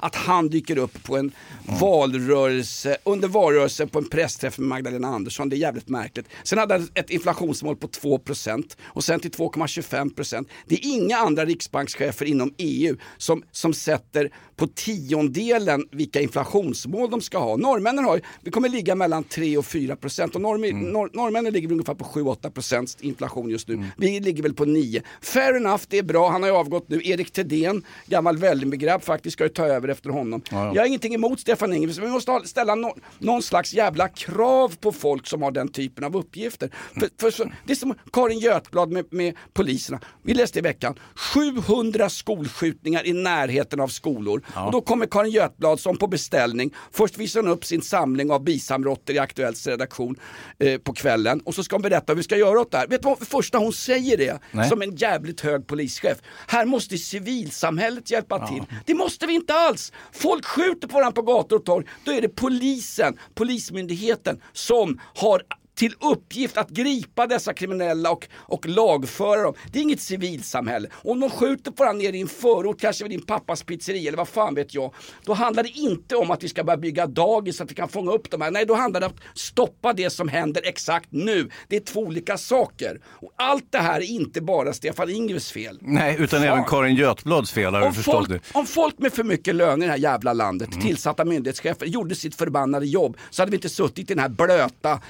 [0.00, 1.32] att han dyker upp på en
[1.80, 5.48] valrörelse, under valrörelsen på en pressträff med Magdalena Andersson.
[5.48, 6.26] Det är jävligt märkligt.
[6.42, 10.48] Sen hade han ett inflationsmål på 2% och sen till 2,25%.
[10.66, 17.20] Det är inga andra riksbankschefer inom EU som, som sätter på tiondelen vilka inflationsmål de
[17.20, 17.56] ska ha.
[17.56, 20.58] Norrmännen har, vi kommer ligga mellan 3 och 4 procent och norr,
[20.92, 23.84] norr, norrmännen ligger ungefär på 7-8 procents inflation just nu.
[23.96, 25.02] Vi ligger väl på 9.
[25.22, 27.00] Fair enough, det är bra, han har ju avgått nu.
[27.04, 30.42] Erik Thedéen, gammal Vällingegrabb faktiskt, ska ju ta över efter honom.
[30.50, 34.76] Jag har ingenting emot Stefan Ingves, men vi måste ställa nå- någon slags jävla krav
[34.80, 36.70] på folk som har den typen av uppgifter.
[37.00, 40.00] För, för, så, det är som Karin Götblad med, med poliserna.
[40.22, 44.42] Vi läste i veckan, 700 skolskjutningar i närheten av skolor.
[44.54, 48.44] Och då kommer Karin Götblad som på beställning, först visar hon upp sin samling av
[48.44, 50.16] bisamrotter i Aktuellts redaktion
[50.58, 52.86] eh, på kvällen och så ska hon berätta vad vi ska göra åt det här.
[52.86, 54.40] Vet du vad för första hon säger det?
[54.50, 54.68] Nej.
[54.68, 56.18] Som en jävligt hög polischef.
[56.46, 58.62] Här måste civilsamhället hjälpa till.
[58.84, 59.92] Det måste vi inte alls.
[60.12, 61.86] Folk skjuter på varandra på gator och torg.
[62.04, 65.42] Då är det polisen, polismyndigheten som har
[65.76, 69.54] till uppgift att gripa dessa kriminella och, och lagföra dem.
[69.72, 70.88] Det är inget civilsamhälle.
[70.94, 74.18] Om de skjuter på varandra nere i en förort, kanske vid din pappas pizzeria eller
[74.18, 74.94] vad fan vet jag.
[75.24, 77.88] Då handlar det inte om att vi ska börja bygga dagis så att vi kan
[77.88, 78.50] fånga upp dem här.
[78.50, 81.50] Nej, då handlar det om att stoppa det som händer exakt nu.
[81.68, 83.00] Det är två olika saker.
[83.06, 85.78] Och allt det här är inte bara Stefan Ingves fel.
[85.80, 86.48] Nej, utan Fan.
[86.48, 89.82] även Karin Götblads fel har du Om förstått folk, om folk med för mycket lön
[89.82, 93.68] i det här jävla landet, tillsatta myndighetschefer, gjorde sitt förbannade jobb så hade vi inte
[93.68, 95.00] suttit i den här blöta,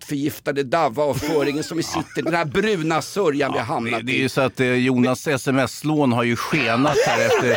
[0.00, 4.18] matförgiftade Dava-avföringen som vi sitter i, den här bruna sörjan vi har hamnat det är
[4.18, 4.28] ju i.
[4.28, 7.56] så att eh, Jonas sms-lån har ju skenat här efter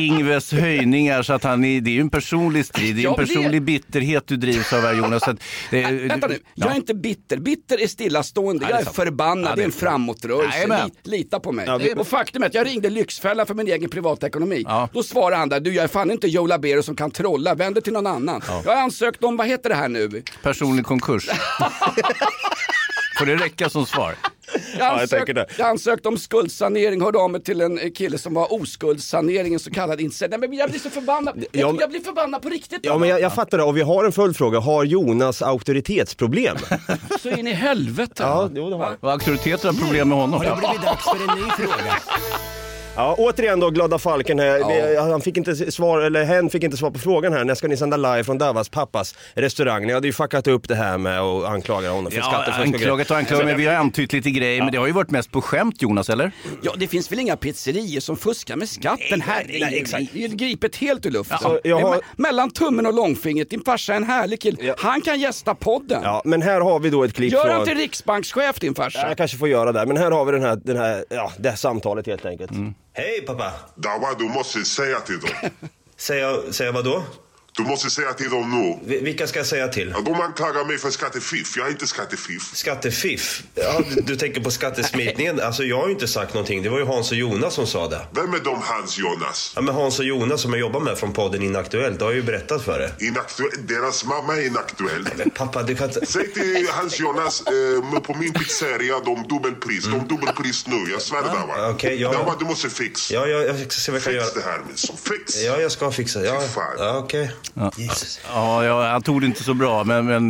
[0.00, 3.10] Ingves höjningar så att han är, det är ju en personlig strid, det är Ja,
[3.10, 5.24] en det- personlig bitterhet du drivs av här Jonas.
[5.24, 7.36] Så att, eh, Nej, vänta nu, jag är inte bitter.
[7.36, 8.96] Bitter är stillastående, Nej, det jag är sant.
[8.96, 10.88] förbannad, Ja, det är en det framåtrörelse.
[11.04, 11.64] Li, lita på mig.
[11.68, 14.62] Ja, vi- Och faktum är att jag ringde Lyxfällan för min egen privatekonomi.
[14.68, 14.88] Ja.
[14.92, 17.74] Då svarade han där, du jag är fan inte Joe Labero som kan trolla, vänd
[17.76, 18.42] dig till någon annan.
[18.64, 20.22] Jag har ansökt om, vad heter det här nu?
[20.42, 21.28] personlig konkurs.
[23.18, 24.14] Får det räcka som svar?
[24.78, 25.46] Jag, ansökt, det.
[25.58, 29.70] jag ansökte om skuldsanering, hörde av mig till en kille som var oskuldsanering, en så
[29.70, 30.30] kallad insänd.
[30.30, 31.34] Nej, men jag blir så förbannad.
[31.38, 32.80] Ja, Jag, jag blir förbannad på riktigt.
[32.82, 34.58] Ja men jag, jag fattar det och vi har en följdfråga.
[34.60, 36.56] Har Jonas auktoritetsproblem?
[37.22, 38.22] Så in i helvete.
[38.22, 38.96] ja, jo, det har han.
[39.00, 40.40] Och auktoriteter har problem med honom.
[40.40, 41.94] Har det blivit dags för en ny fråga?
[42.96, 44.58] Ja, återigen då Glada Falken här.
[44.90, 47.44] Vi- Han fick inte svar, eller hen fick inte svar på frågan här.
[47.44, 49.86] När ska ni sända live från Davas pappas restaurang?
[49.86, 53.10] Ni hade ju fuckat upp det här med att anklaga honom för Ja, skattefusk anklagat
[53.10, 54.62] och anklagat, men vi har antytt lite grejer.
[54.62, 56.32] Men det har ju varit mest på skämt Jonas, eller?
[56.62, 59.44] Ja, det finns väl inga pizzerior som fuskar med skatten här.
[59.48, 60.04] nej, nej, exakt.
[60.12, 61.38] Det är ju gripet helt ur luften.
[61.40, 64.74] Så jag har- me- Mellan tummen och långfingret, din farsa är en härlig kille.
[64.78, 66.00] Han kan gästa podden.
[66.02, 67.52] Ja, men här har vi då ett klipp Gör från...
[67.52, 69.08] han till riksbankschef din farsa?
[69.08, 71.48] Jag kanske får göra det, men här har vi den här, den här, ja, det
[71.48, 72.50] här samtalet helt enkelt.
[72.98, 73.52] Hej pappa!
[73.74, 75.50] Dawa, du måste säga till dem.
[75.96, 77.02] Säga, säga vad då?
[77.56, 78.78] Du måste säga till dem nu.
[78.94, 79.92] Vi- Vilka ska jag säga till?
[79.96, 81.56] Ja, De anklagar mig för skattefiff.
[81.56, 82.42] Jag är inte skattefiff.
[82.56, 83.42] Skattefiff?
[83.54, 85.40] Ja, du, du tänker på skattesmitningen?
[85.40, 86.62] Alltså jag har ju inte sagt någonting.
[86.62, 88.00] Det var ju Hans och Jonas som sa det.
[88.12, 89.52] Vem är de Hans Jonas?
[89.56, 92.22] Ja, men Hans och Jonas som jag jobbar med från podden Inaktuellt, det har ju
[92.22, 92.90] berättat för dig.
[93.08, 93.50] Inaktuell.
[93.66, 95.08] Deras mamma är inaktuell.
[95.34, 96.06] Pappa, du kan inte...
[96.06, 97.42] Säg till Hans Jonas,
[97.94, 99.84] eh, på min pizzeria, de dubbelpris.
[99.84, 100.92] De dubbelpris nu.
[100.92, 101.70] Jag svär Dawa.
[101.70, 102.12] Okej, ja.
[102.12, 103.14] Dawa, du måste fixa.
[103.14, 104.44] Ja, jag, jag ska se vad jag kan Fix göra.
[104.44, 104.96] det här min son.
[105.04, 105.42] Fix.
[105.42, 106.26] Ja, jag ska fixa det.
[106.26, 106.74] Ja, Fy fan.
[106.78, 107.30] ja okej.
[107.76, 108.20] Jesus.
[108.34, 110.28] Ja, ja, han tog det inte så bra, men, men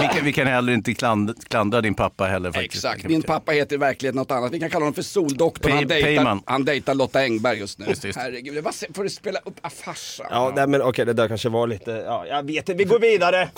[0.00, 2.84] vi, kan, vi kan heller inte klandra, klandra din pappa heller faktiskt.
[2.84, 4.52] Exakt, min pappa heter verkligen något annat.
[4.52, 5.72] Vi kan kalla honom för Soldoktorn.
[5.72, 7.86] Han dejtar, han dejtar Lotta Engberg just nu.
[7.88, 8.18] Just, just.
[8.18, 10.26] Herregud, vad får du spela upp ah, farsa?
[10.30, 12.98] Ja, nej, men okej, det där kanske var lite, ja, jag vet inte, vi går
[12.98, 13.50] vidare.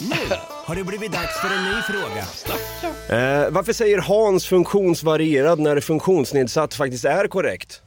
[0.00, 2.24] Nu har det blivit dags för en ny fråga.
[3.18, 7.82] Eh, varför säger Hans funktionsvarierad när funktionsnedsatt faktiskt är korrekt?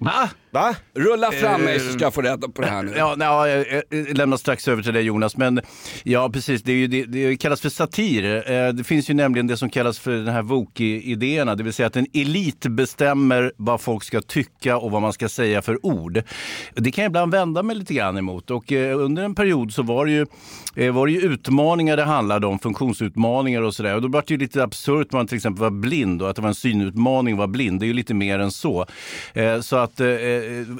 [0.00, 0.30] Va?
[0.56, 0.74] Va?
[0.94, 2.92] Rulla fram mig Eh, så ska jag få reda på det här nu.
[2.96, 5.60] Ja, ja, jag, jag lämnar strax över till dig Jonas, men
[6.04, 8.50] ja precis, det, är ju, det, det kallas för satir.
[8.50, 11.86] Eh, Det finns ju nämligen det som kallas för den här Woke-idéerna, det vill säga
[11.86, 16.22] att en elit bestämmer vad folk ska tycka och vad man ska säga för ord.
[16.74, 19.82] Det kan jag ibland vända mig lite grann emot och eh, under en period så
[19.82, 20.26] var det ju,
[20.76, 23.94] eh, var det ju utmaningar det handlade om, funktionsutmaningar och sådär.
[23.94, 26.42] Och då var det ju lite absurt man till exempel var blind och att det
[26.42, 27.80] var en synutmaning att vara blind.
[27.80, 28.86] Det är ju lite mer än så.
[29.34, 30.00] Eh, Så att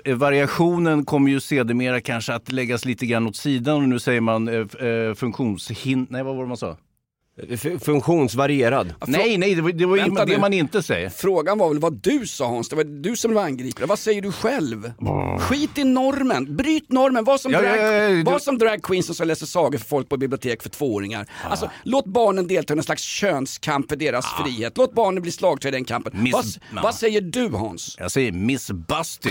[0.05, 4.21] eh, variationen kommer ju sedermera kanske att läggas lite grann åt sidan och nu säger
[4.21, 6.77] man eh, eh funktionshinder, nej vad var det man sa?
[7.51, 8.95] F- funktionsvarierad.
[9.07, 10.39] Nej, nej, det var, det var Vänta det nu.
[10.39, 11.09] man inte säger.
[11.09, 13.87] Frågan var väl vad du sa Hans, det var du som var angripare.
[13.87, 14.93] Vad säger du själv?
[15.41, 17.25] Skit i normen, bryt normen.
[17.25, 19.79] Var som, Ja, drag, ja, ja, ja, du- var som drag queens som läser sagor
[19.79, 21.27] för folk på bibliotek för tvååringar.
[21.51, 24.73] Alltså, låt barnen delta i en slags könskamp för deras frihet.
[24.79, 26.13] Låt barnen bli slagträ i den kampen.
[26.23, 26.45] Miss- Vad,
[26.75, 26.81] Ja.
[26.83, 27.97] vad säger du Hans?
[27.99, 29.31] Jag säger Miss Busty.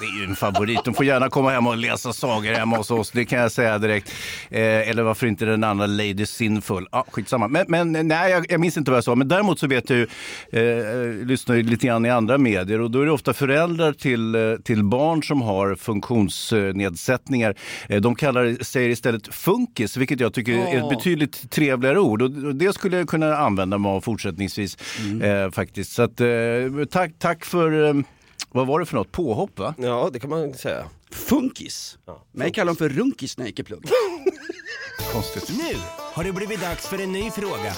[0.00, 0.84] Det är ju en favorit.
[0.84, 3.78] De får gärna komma hem och läsa sagor hemma hos oss, det kan jag säga
[3.78, 4.12] direkt.
[4.50, 6.88] Eh, eller varför inte den andra Lady Sinful.
[6.92, 7.48] Ja, skitsamma.
[7.48, 9.14] Men, men nej, jag, jag minns inte vad jag sa.
[9.14, 10.06] Men däremot så vet jag ju,
[10.50, 14.34] eh, lyssnar ju lite grann i andra medier och då är det ofta föräldrar till,
[14.34, 17.54] eh, till barn som har funktionsnedsättningar.
[17.88, 22.22] Eh, de kallar, säger istället funkis, vilket jag tycker är ett betydligt trevligare ord.
[22.22, 24.76] Och och det skulle jag kunna använda mig av fortsättningsvis
[25.22, 25.92] eh, faktiskt.
[25.92, 26.28] Så att, eh,
[26.90, 27.94] tack, tack för, eh,
[28.56, 29.12] vad var det för något?
[29.12, 29.74] Påhopp va?
[29.78, 30.84] Ja, det kan man säga.
[31.10, 31.98] Funkis.
[32.32, 33.84] Mig kallar de för runkis när jag gick i plugg.
[35.12, 35.48] Konstigt.
[35.58, 35.78] Nu
[36.12, 37.72] har det blivit dags för en ny fråga.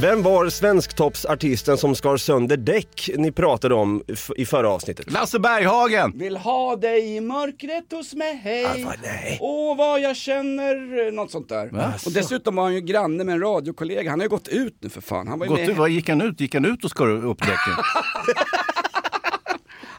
[0.00, 5.12] Vem var svensktoppsartisten som skar sönder däck ni pratade om f- i förra avsnittet?
[5.12, 6.12] Lasse Berghagen!
[6.18, 8.86] Vill ha dig i mörkret hos mig, hej.
[9.02, 9.38] nej.
[9.40, 11.66] Åh, vad jag känner, något sånt där.
[12.06, 14.10] Och dessutom var han ju granne med en radiokollega.
[14.10, 15.28] Han har ju gått ut nu för fan.
[15.28, 15.70] Han var ju Gått med.
[15.70, 16.40] ut, vad gick han ut?
[16.40, 17.56] Gick han ut och skar upp däcken?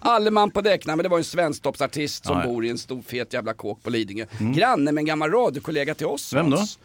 [0.05, 2.49] Alleman på däck, men det var en svensktoppsartist som Ja, ja.
[2.49, 4.25] bor i en stor fet jävla kåk på Lidingö.
[4.39, 6.33] Granne med en gammal radiokollega till oss.
[6.33, 6.57] Vem då?
[6.57, 6.79] Hans.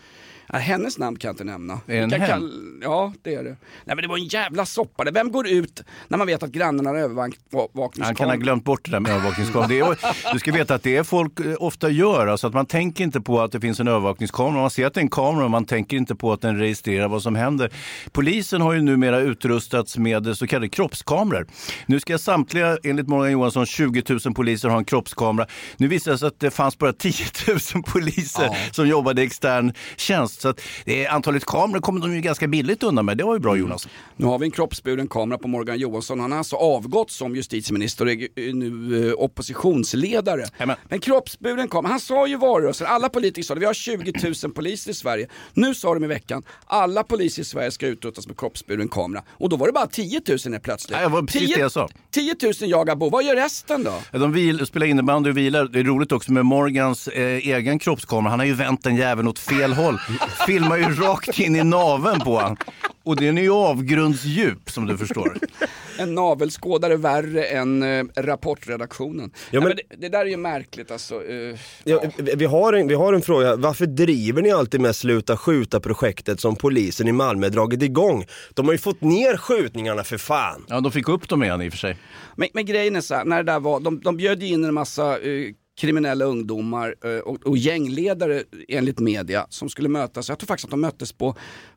[0.53, 1.81] Ja, hennes namn kan jag inte nämna.
[1.87, 3.57] Är det en kall- Ja, det är det.
[3.85, 5.05] Nej men det var en jävla soppa.
[5.13, 8.15] Vem går ut när man vet att grannen har Han övervakningskamera?
[8.15, 11.41] kan ha glömt bort det där med är, du ska veta att det är folk
[11.41, 14.61] eh, ofta gör, alltså att man tänker inte på att det finns en övervakningskamera.
[14.61, 17.09] Man ser att det är en kamera men man tänker inte på att den registrerar
[17.09, 17.71] vad som händer.
[18.13, 21.47] Polisen har ju numera utrustats med så kallade kroppskameror.
[21.87, 25.47] Nu ska samtliga, enligt Morgan Johansson, 20 000 poliser ha en kroppskamera.
[25.77, 27.13] Nu visar det sig att det fanns bara 10
[27.75, 30.40] 000 poliser som jobbade i extern tjänst.
[30.41, 33.19] Så att det är, antalet kameror kommer de ju ganska billigt undan med.
[33.19, 33.89] Det var ju bra Jonas.
[34.17, 36.21] Nu har vi en kroppsburen kamera på Morgan Johansson.
[36.21, 40.47] Han har alltså avgått som justitieminister och är eh, nu eh, oppositionsledare.
[40.59, 40.77] Amen.
[40.89, 44.53] Men kroppsburen kamera, han sa ju valrörelsen, alla politiker sa det, vi har 20 000
[44.53, 45.29] poliser i Sverige.
[45.55, 49.23] Nu sa de i veckan, alla poliser i Sverige ska utrustas med kroppsburen kamera.
[49.31, 50.97] Och då var det bara 10 000 helt plötsligt.
[50.97, 51.89] Nej, det var precis 10 det jag sa.
[52.11, 54.19] 10 000 jagar Bo, vad gör resten då?
[54.19, 55.65] De vil, spelar innebandy och vilar.
[55.65, 58.31] Det är roligt också med Morgans eh, egen kroppskamera.
[58.31, 59.99] Han har ju vänt den jäveln åt fel håll.
[60.47, 62.57] Filmar ju rakt in i naveln på han.
[63.05, 65.39] Och den är ju avgrundsdjup som du förstår.
[65.99, 69.31] En navelskådare värre än eh, rapportredaktionen.
[69.51, 71.15] Ja, Nej, men- men det, det där är ju märkligt alltså.
[71.15, 74.97] Eh, Ja, vi- vi, har en, vi har en fråga, varför driver ni alltid med
[74.97, 78.25] Sluta skjuta-projektet som polisen i Malmö dragit igång?
[78.55, 80.65] De har ju fått ner skjutningarna för fan.
[80.69, 81.97] Ja, de fick upp dem igen i och för sig.
[82.37, 84.65] Men, men grejen är så här, när det där var, de, de bjöd ju in
[84.65, 85.49] en massa eh,
[85.81, 90.29] kriminella ungdomar eh, och, och gängledare enligt media som skulle mötas.
[90.29, 91.35] Jag tror faktiskt att de möttes på,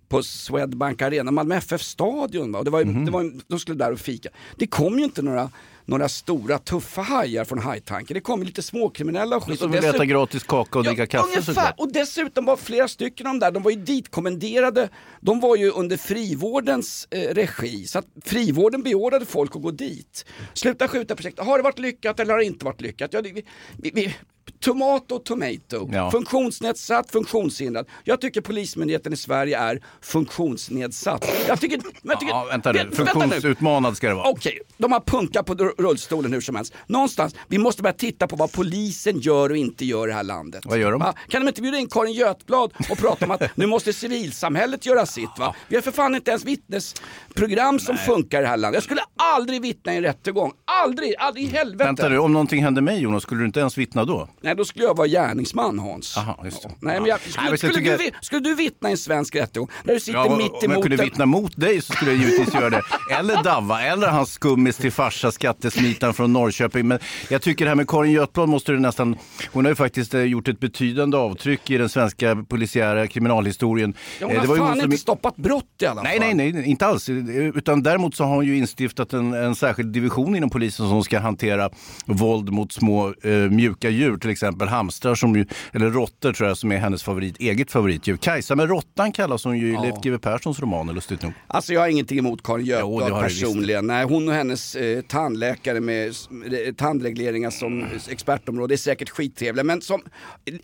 [0.08, 2.52] på Swedbank Arena, Malmö FF stadion.
[2.52, 2.60] Va?
[2.60, 3.06] Och det var, ju- Mhm.
[3.06, 4.30] det var, de skulle där och fika.
[4.58, 5.50] Det kom ju inte några
[5.86, 8.14] några stora tuffa hajar från hajtanken.
[8.14, 9.60] Det kom lite småkriminella och skit.
[9.60, 11.42] Som vill äta gratis kaka och dricka kaffe ungefär.
[11.54, 11.76] såklart.
[11.78, 14.90] Och dessutom var flera stycken av de där, de var ju ditkommenderade.
[15.22, 17.86] De var ju under frivårdens eh, regi.
[17.88, 20.26] Så att frivården beordrade folk att gå dit.
[20.54, 21.46] Sluta skjuta projektet.
[21.46, 23.14] Har det varit lyckat eller har det inte varit lyckat?
[23.14, 23.32] Ja, det,
[23.78, 24.16] vi, vi,
[24.60, 25.90] tomato, tomato.
[25.92, 26.12] Ja.
[26.12, 27.88] Funktionsnedsatt, funktionshindrad.
[28.04, 31.30] Jag tycker Polismyndigheten i Sverige är funktionsnedsatt.
[31.48, 32.92] Jag tycker, jag tycker, Ja, vänta nu.
[32.92, 34.30] Funktionsutmanad ska det vara.
[34.30, 36.74] Okej, de har punkat på rullstolen hur som helst.
[36.88, 40.24] Någonstans, vi måste börja titta på vad polisen gör och inte gör i det här
[40.24, 40.66] landet.
[40.66, 41.00] Vad gör de?
[41.00, 41.14] Va?
[41.28, 45.06] Kan de inte bjuda in Karin Götblad och prata om att nu måste civilsamhället göra
[45.06, 45.56] sitt va?
[45.68, 48.76] Vi har för fan inte ens vittnesprogram som funkar i det här landet.
[48.76, 50.52] Jag skulle aldrig vittna i en rättegång.
[50.84, 51.84] Aldrig, aldrig i helvete.
[51.86, 54.30] Vänta du, om någonting hände mig Jonas, skulle du inte ens vittna då?
[54.42, 56.18] Nej, då skulle jag vara gärningsman Hans.
[56.18, 56.70] Aha, just det.
[56.82, 57.20] Nej, men jag,
[57.58, 59.70] skulle, Nej, du, skulle vittna i en svensk rättegång?
[59.84, 62.12] Där du sitter Ja, mitt om jag emot kunde en- vittna mot dig så skulle
[62.12, 62.82] jag givetvis göra det.
[63.20, 65.32] Eller Davva, eller hans skummis till farsa,
[65.72, 66.88] skattesmitaren från Norrköping.
[66.88, 67.00] Men
[67.30, 69.16] jag tycker det här med Karin Götblad måste du nästan...
[69.52, 73.94] Hon har ju faktiskt eh, gjort ett betydande avtryck i den svenska polisiära kriminalhistorien.
[74.20, 76.20] Ja, Eh, hon det har ju fan hon som- inte stoppat brott i alla Nej,
[76.20, 76.36] fall.
[76.36, 77.10] nej, nej, inte alls.
[77.56, 81.20] Utan däremot så har hon ju instiftat en, en särskild division inom polisen som ska
[81.20, 81.70] hantera
[82.06, 86.58] våld mot små eh, mjuka djur, till exempel hamstrar, som ju, eller råttor tror jag
[86.58, 88.18] som är hennes favorit, eget favoritdjur.
[88.18, 89.82] Kajsa med råttan kallas hon ju i Ja.
[89.82, 91.34] Leif GW Perssons romaner, lustigt nog.
[91.48, 93.88] Alltså jag har ingenting emot Karin det Götblad personligen.
[93.88, 96.30] Nej, hon och hennes eh, tandläkare med s-
[96.66, 99.64] eh, tandregleringar som expertområde är säkert skittrevliga.
[99.64, 100.02] Men som,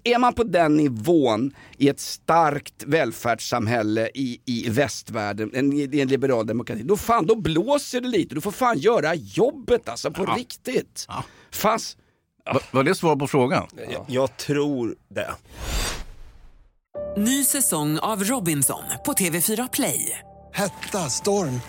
[0.04, 6.08] är man på den nivån i ett starkt välfärdssamhälle i, i västvärlden, en, i en
[6.08, 8.36] liberal demokrati, då fan då blåser det lite.
[8.36, 11.08] Du får fan göra jobbet alltså på riktigt.
[11.52, 11.98] Fast
[12.54, 13.68] Va, var det svar på frågan?
[13.92, 15.32] Jag, jag tror det.
[17.18, 20.20] Ny säsong av Robinson på TV4 Play.
[20.54, 21.62] Hetta, storm,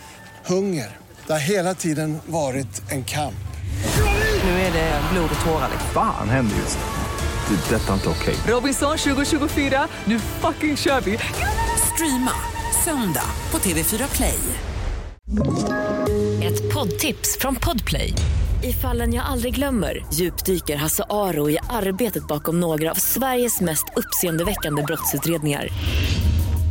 [0.46, 0.96] hunger.
[1.30, 3.34] Det har hela tiden varit en kamp.
[4.44, 5.68] Nu är det blod och tårar.
[5.72, 5.90] liksom.
[5.94, 7.56] Fan händer just nu.
[7.56, 7.74] Det.
[7.74, 8.34] är Detta är inte okej.
[8.46, 11.18] Robinson 2024, nu fucking kör vi!
[11.94, 12.32] Streama
[12.84, 14.38] söndag på TV4 Play.
[16.44, 18.12] Ett poddtips från Podplay.
[18.62, 23.84] I fallen jag aldrig glömmer djupdyker Hasse Aro i arbetet bakom några av Sveriges mest
[23.96, 25.68] uppseendeväckande brottsutredningar.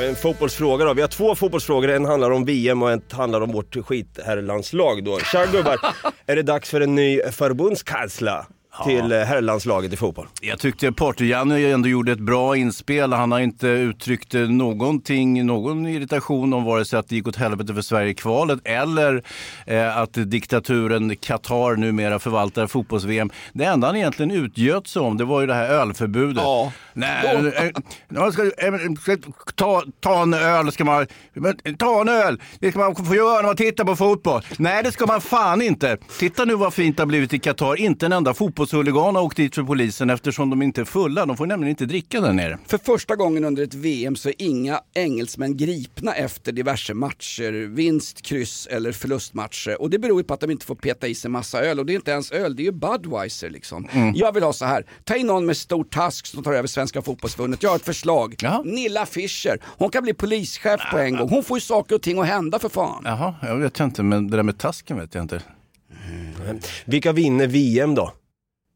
[0.00, 0.94] En fotbollsfråga då.
[0.94, 1.90] Vi har två fotbollsfrågor.
[1.90, 5.18] En handlar om VM och en handlar om vårt skitherrlandslag då.
[5.18, 5.80] Tja gubbar,
[6.26, 8.44] är det dags för en ny förbundskansler
[8.84, 10.26] till eh, herrlandslaget i fotboll?
[10.40, 13.12] Jag tyckte Porter-Janne ändå gjorde ett bra inspel.
[13.12, 17.36] Han har inte uttryckt eh, någonting, någon irritation om vare sig att det gick åt
[17.36, 19.22] helvete för Sverige i kvalet eller
[19.66, 23.30] eh, att diktaturen Qatar numera förvaltar fotbolls-VM.
[23.52, 26.42] Det enda han egentligen utgöt sig om det var ju det här ölförbudet.
[26.42, 26.72] Ja.
[26.94, 27.52] Nej,
[28.06, 28.50] eh, ska,
[29.00, 29.16] ska,
[29.54, 31.06] ta, ta en öl ska man...
[31.78, 32.40] Ta en öl!
[32.58, 34.42] Det ska man få göra när man tittar på fotboll.
[34.58, 35.96] Nej, det ska man fan inte.
[36.18, 37.80] Titta nu vad fint det har blivit i Qatar.
[37.80, 41.26] Inte en enda fotbollshuligan har åkt dit för polisen eftersom de inte är fulla.
[41.26, 42.58] De får nämligen inte dricka där nere.
[42.66, 48.22] För första gången under ett VM så är inga engelsmän gripna efter diverse matcher, vinst,
[48.22, 49.82] kryss eller förlustmatcher.
[49.82, 51.78] Och det beror ju på att de inte får peta i sig massa öl.
[51.78, 53.88] Och det är inte ens öl, det är ju Budweiser liksom.
[53.92, 54.14] Mm.
[54.14, 57.02] Jag vill ha så här, ta in någon med stor task som tar över Svenska
[57.02, 57.62] fotbollsförbundet.
[57.62, 58.34] Jag har ett förslag.
[58.64, 61.28] Nilla Fischer, hon kan bli polischef på en gång.
[61.28, 63.02] Hon får ju saker och ting att hända för fan.
[63.04, 65.42] Jaha, jag vet inte, men det där med tasken vet jag inte.
[66.84, 68.12] Vilka vinner VM då?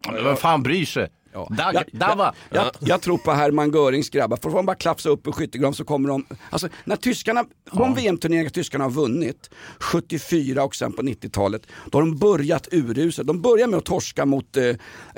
[0.06, 1.08] Men Vem fan bryr sig?
[1.44, 2.34] Dag, Jag, Dava!
[2.50, 5.32] jag, jag, jag tror på Hermann Görings grabbar, för får de bara klapsa upp i
[5.32, 10.92] skyttegrav så kommer de, alltså när tyskarna, de VM-turneringar tyskarna har vunnit, 74 och sen
[10.92, 13.26] på 90-talet, då har de börjat uruset.
[13.26, 14.64] De börjar med att torska mot eh,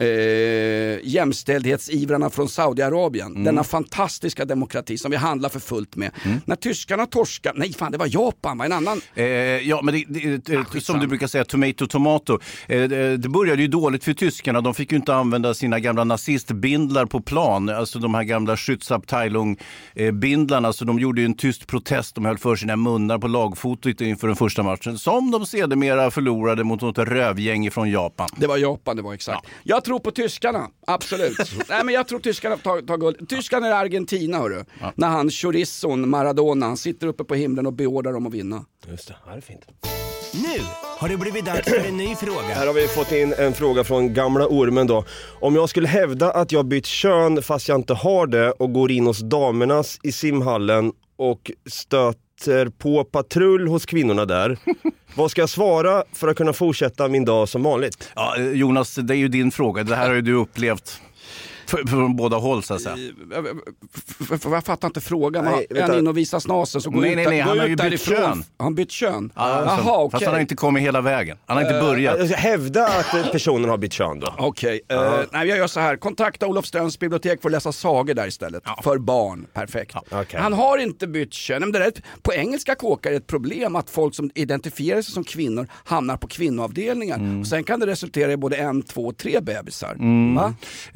[0.06, 3.44] eh, jämställdhetsivrarna från Saudiarabien, Mm.
[3.44, 6.10] denna fantastiska demokrati som vi handlar för fullt med.
[6.44, 9.24] När tyskarna torskar, nej fan det var Japan, var en annan Eh,
[9.68, 10.04] ja, men det,
[10.44, 12.38] det, det, som du brukar säga, tomato, tomato.
[12.68, 14.60] Eh, det, det började ju dåligt för tyskarna.
[14.60, 17.68] De fick ju inte använda sina gamla nazistbindlar på plan.
[17.68, 20.72] Alltså de här gamla Schutzabteilung-bindlarna.
[20.72, 22.14] Så de gjorde ju en tyst protest.
[22.14, 24.98] De höll för sina munnar på lagfotot inför den första matchen.
[24.98, 28.28] Som de sedermera förlorade mot något rövgäng från Japan.
[28.36, 29.46] Det var Japan, det var exakt.
[29.62, 31.38] Jag tror på tyskarna, absolut.
[31.68, 33.28] Nej men jag tror tyskarna tar, tar guld.
[33.28, 34.64] Tyskarna är Argentina hörru.
[34.94, 38.64] När han chorizon Maradona, han sitter uppe på himlen och beordrar dem att vinna.
[38.90, 39.66] Just det, ja, det är fint.
[40.32, 40.60] Nu
[40.98, 42.54] har det blivit dags för en ny fråga.
[42.54, 45.04] Här har vi fått in en fråga från gamla ormen då.
[45.40, 48.90] Om jag skulle hävda att jag bytt kön fast jag inte har det och går
[48.90, 54.58] in hos damernas i simhallen och stöter på patrull hos kvinnorna där.
[55.16, 58.10] Vad ska jag svara för att kunna fortsätta min dag som vanligt?
[58.14, 59.82] Ja, Jonas, det är ju din fråga.
[59.84, 61.00] Det här har ju du upplevt
[61.88, 62.96] från båda håll så att säga.
[64.44, 65.44] Jag fattar inte frågan.
[65.44, 67.84] Nej, är han inne och visar snasen så går Nej, nej, nej, han har ut
[67.84, 68.44] ju bytt kön.
[68.58, 69.32] Har han bytt kön?
[69.34, 70.10] Alltså, Jaha, okej.
[70.10, 71.38] Fast han har inte kommit hela vägen.
[71.46, 72.30] Han har inte Eh, börjat.
[72.30, 74.34] hävda att eh, personen har bytt kön då.
[74.38, 75.96] Okej, eh, nej, jag gör så här.
[75.96, 78.62] Kontakta Olofströms bibliotek för att läsa sagor där istället.
[78.82, 79.96] För barn, perfekt.
[80.34, 81.60] Han har inte bytt kön.
[81.60, 85.12] Men det där, på engelska kåkar är det ett problem att folk som identifierar sig
[85.14, 87.40] som kvinnor hamnar på kvinnoavdelningar.
[87.40, 89.96] Och sen kan det resultera i både en, två, tre bebisar.
[90.36, 90.54] Va?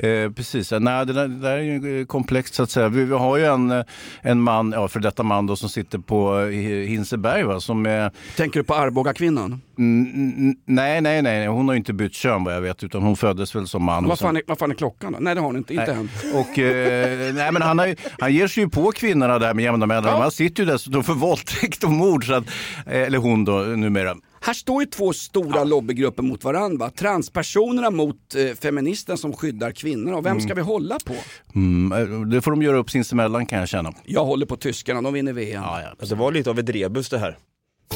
[0.08, 2.88] Eh, precis, Nej, det, där, det där är ju eh, komplext så att säga.
[2.88, 3.84] Vi, vi har ju en, eh,
[4.22, 6.48] en man, ja för detta man då, som sitter på eh,
[6.88, 8.10] Hinseberg va, som är...
[8.36, 9.60] Tänker du på Arboga-kvinnan?
[9.78, 13.02] Mm, mm, nej, nej, nej, hon har ju inte bytt kön vad jag vet utan
[13.02, 14.08] hon föddes väl som man.
[14.08, 15.18] Vad fan, är, vad fan är klockan då?
[15.20, 16.08] Nej det har hon inte, inte Nej.
[16.32, 16.38] än.
[16.38, 19.86] Och, eh, nej, men han, har, han ger sig ju på kvinnorna där med jämna
[19.86, 20.20] mellanrum.
[20.20, 22.26] Han sitter ju dessutom för våldtäkt och mord.
[22.26, 22.44] Så att,
[22.86, 24.14] eller hon då numera.
[24.44, 26.90] Här står ju två stora lobbygrupper mot varandra.
[26.90, 30.12] Transpersonerna mot eh, feministen som skyddar kvinnor.
[30.12, 31.14] Och vem ska vi hålla på?
[31.54, 33.92] Mm, eh, det får de göra upp sinsemellan kan jag känna.
[34.04, 35.62] Jag håller på tyskarna, de vinner VM.
[35.62, 36.06] Ja, ja.
[36.06, 37.38] Det var lite av ett rebus det här.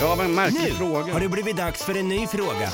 [0.00, 1.12] Ja men märklig Nu fråga.
[1.12, 2.68] har det blivit dags för en ny fråga.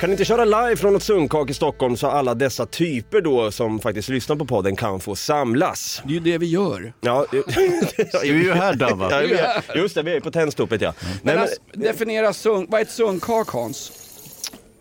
[0.00, 3.50] Kan ni inte köra live från något sunkak i Stockholm så alla dessa typer då
[3.50, 6.02] som faktiskt lyssnar på podden kan få samlas?
[6.04, 6.92] Det är ju det vi gör.
[7.00, 7.40] Ja, Du
[8.22, 9.10] är ju här Dava.
[9.10, 10.94] ja vi är- just det, vi är på Tennstopet ja.
[11.02, 13.92] Nej, Men men, alltså, definiera sunk, vad är ett sunkak Hans?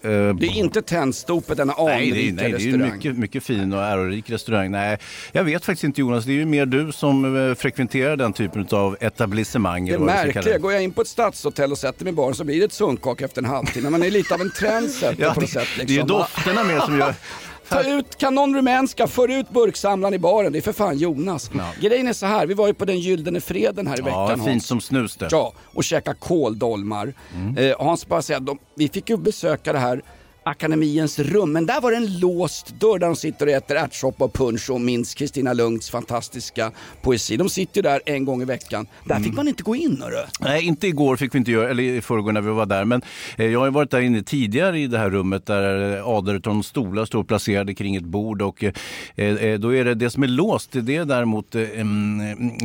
[0.02, 2.92] Eh, Det är inte Tennstopet, denna Nej, anrika nej, det är restaurang.
[2.96, 4.72] mycket, mycket fin och ärorik restaurang.
[4.72, 4.98] Nej,
[5.32, 8.68] jag vet faktiskt inte Jonas, det är ju mer du som eh, frekventerar den typen
[8.72, 9.86] av etablissemang.
[9.86, 12.60] Det märkliga, går jag in på ett stadshotell och sätter mig i baren så blir
[12.60, 13.90] det ett sunkkak efter en halvtimme.
[13.90, 15.68] Man är lite av en trendsetter Ja, på något det, sätt.
[15.78, 15.96] det är Liksom.
[15.96, 17.14] ju dofterna med som gör...
[17.70, 20.52] Ta ut kanon rumänska, för ut burksamlaren i baren.
[20.52, 21.52] Det är för fan Jonas.
[21.82, 24.46] Grejen är så här, vi var ju på den gyllene freden här i veckan Ja,
[24.46, 25.28] fint som snus det.
[25.32, 27.14] Ja, och käka kåldolmar.
[27.36, 27.58] Mm.
[27.58, 30.02] Eh, Hans bara säga, de, vi fick ju besöka det här
[30.44, 34.26] Akademiens rum, men där var det en låst dörr där de sitter och äter ärtsoppa
[34.26, 36.72] och punsch och minns Kristina Lugns fantastiska
[37.02, 37.38] poesi.
[37.38, 38.88] De sitter ju där en gång i veckan.
[39.06, 39.24] Där Mm.
[39.24, 40.26] fick man inte gå in hörru.
[40.40, 42.86] Nej, inte igår fick vi inte göra, eller i förrgår när vi var där.
[42.86, 43.02] Men
[43.38, 47.06] eh, jag har varit där inne tidigare i det här rummet där eh, Aderton stolar
[47.06, 48.74] står placerade kring ett bord och eh,
[49.16, 51.62] eh, då är det det som är låst, det är däremot eh,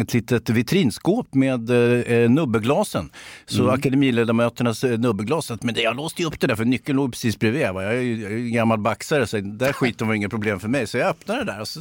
[0.03, 3.11] ett litet vitrinskåp med eh, nubbeglasen.
[3.47, 3.75] Så Mm.
[3.75, 7.39] akademiledamöternas eh, nubbeglas, men det, jag låste ju upp det där för nyckeln låg precis
[7.39, 7.65] bredvid.
[7.75, 7.83] Va?
[7.83, 10.69] Jag är ju jag är ju gammal baxare så där skiten var inget problem för
[10.69, 10.87] mig.
[10.87, 11.81] Så jag öppnade det där och så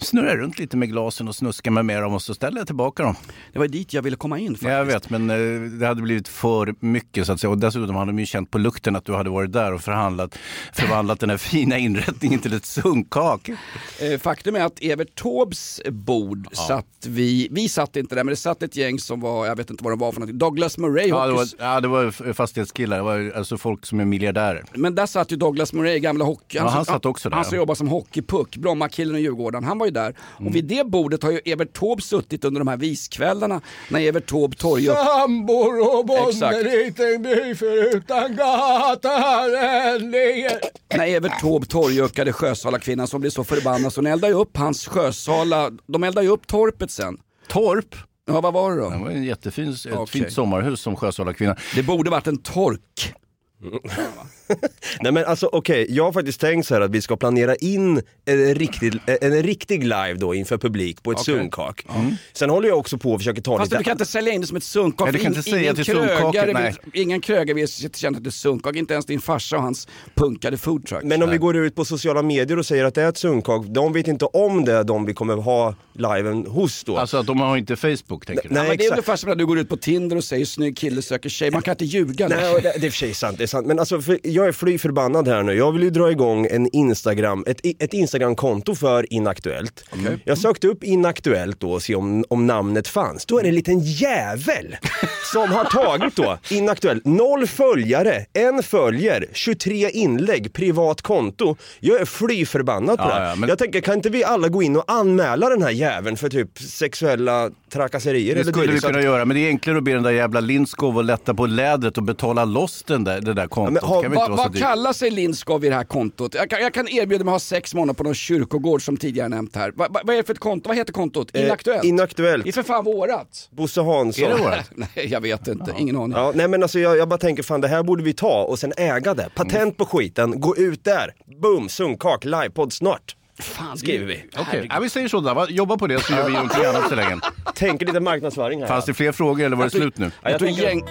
[0.00, 2.66] snurrade jag runt lite med glasen och snuskade mig med dem och så ställde jag
[2.66, 3.14] tillbaka dem.
[3.52, 4.70] Det var dit jag ville komma in faktiskt.
[4.70, 7.50] Jag vet, men eh, det hade blivit för mycket så att säga.
[7.50, 10.38] Och dessutom hade de ju känt på lukten att du hade varit där och förhandlat,
[10.72, 13.48] förvandlat den här fina inrättningen till ett sunkak.
[13.48, 18.36] Eh, Faktum är att Evert Taubes bord satt vi, vi satt inte där men det
[18.36, 21.08] satt ett gäng som var, jag vet inte vad de var för någonting, Douglas Murray.
[21.08, 24.64] Ja, det var, ja, det var fastighetskillar, det var alltså folk som är miljardärer.
[24.74, 26.56] Men där satt ju Douglas Murray, gamla hockey.
[26.58, 29.64] Ja, han satt också där, Han som jobbar som hockeypuck, Brommakillen och Djurgården.
[29.64, 30.14] Han var ju där.
[30.20, 34.26] Och vid det bordet har ju Evert Taube suttit under de här viskvällarna när Evert
[34.26, 36.40] Taube torgade Sambor och Exakt.
[36.56, 39.54] bonde liten by förutan gatan
[39.94, 40.52] ändligen.
[40.96, 44.86] när Evert Taube torgjuckade Sjösala-kvinnan som blev så förbannad så hon eldade ju upp hans
[44.86, 47.16] Sjösala, de eldade ju upp torpet sen.
[47.48, 47.94] Torp?
[48.26, 48.90] Ja vad var det då?
[48.90, 49.70] Det var en jättefin,
[50.02, 51.56] ett fint sommarhus som Sjösala-kvinna.
[51.74, 53.14] Det borde varit en tork.
[55.00, 58.02] Nej men alltså okej, jag har faktiskt tänkt så här att vi ska planera in
[58.24, 61.34] en riktig, en riktig live då inför publik på ett Okej.
[61.34, 61.86] sunkak.
[62.32, 63.80] Sen håller jag också på och försöker ta Fast lite...
[63.80, 65.06] du kan inte sälja in det som ett sunkak.
[65.06, 66.74] Nej, du kan inte säga ingen till sunkaket, krögare nej.
[66.92, 69.88] vill- Ingen krögare vill känna att det är sunkak, inte ens din farsa och hans
[70.14, 71.02] punkade foodtruck.
[71.04, 73.66] Men om vi går ut på sociala medier och säger att det är ett sunkak,
[73.66, 76.96] de vet inte om det, de vi kommer ha liven hos då.
[76.98, 78.54] Alltså att de har inte Facebook tänker du?
[78.54, 80.44] Ja, Nej, men det är ungefär som när du går ut på Tinder och säger
[80.44, 82.28] snygg kille söker tjej, man kan inte ljuga.
[82.28, 83.66] Nej, det, det är för sig sant, det är sant.
[83.66, 85.54] Men alltså, för jag är fly förbannad här nu.
[85.54, 89.84] Jag vill ju dra igång en Instagram, ett, ett Instagram-konto för Inaktuellt.
[90.24, 93.26] Jag sökte upp Inaktuellt då och se om, om namnet fanns.
[93.26, 94.76] Då är det en liten jävel
[95.32, 97.04] som har tagit då Inaktuellt.
[97.04, 101.56] Noll följare, en följer, 23 inlägg, privat konto.
[101.80, 103.28] Jag är fly förbannad på Ja, det här.
[103.28, 106.16] ja, men- Jag tänker, kan inte vi alla gå in och anmäla den här jäveln
[106.16, 108.34] för typ sexuella trakasserier?
[108.34, 110.98] Det skulle vi kunna göra, men det är enklare att be den där jävla Lindskov
[110.98, 113.72] att lätta på lädret och betala loss den där, det där kontot.
[113.72, 116.34] men det kan väl inte Vad, kallar sig Lindskov i det här kontot?
[116.34, 119.28] Jag kan, jag kan erbjuda mig att ha sex månader på någon kyrkogård som tidigare
[119.28, 119.72] nämnt här.
[119.76, 120.68] Va, va, vad är det för ett konto?
[120.68, 121.30] Vad heter kontot?
[121.34, 121.84] Eh, Inaktuellt?
[121.84, 122.44] Inaktuellt.
[122.44, 123.48] Det är för fan vårat.
[123.50, 124.24] Bosse Hansson.
[124.24, 124.70] Är det vårat?
[124.74, 126.12] Nej jag vet inte, ingen aning.
[126.16, 128.58] Ja, nej men alltså jag, jag bara tänker fan det här borde vi ta och
[128.58, 129.28] sen äga det.
[129.34, 131.14] Patent på skiten, gå ut där.
[131.42, 133.14] Boom, sunkak, livepodd snart.
[133.40, 134.24] Fan, Skriver vi.
[134.38, 135.34] Okej, ja, vi säger så då.
[135.34, 135.46] va?
[135.50, 137.16] Jobba på det så gör vi någonting annat så länge.
[137.54, 138.66] Tänker lite marknadsföring här.
[138.68, 140.10] Fanns det fler frågor eller var det slut nu?
[140.22, 140.82] Ja, jag tänker, gäng...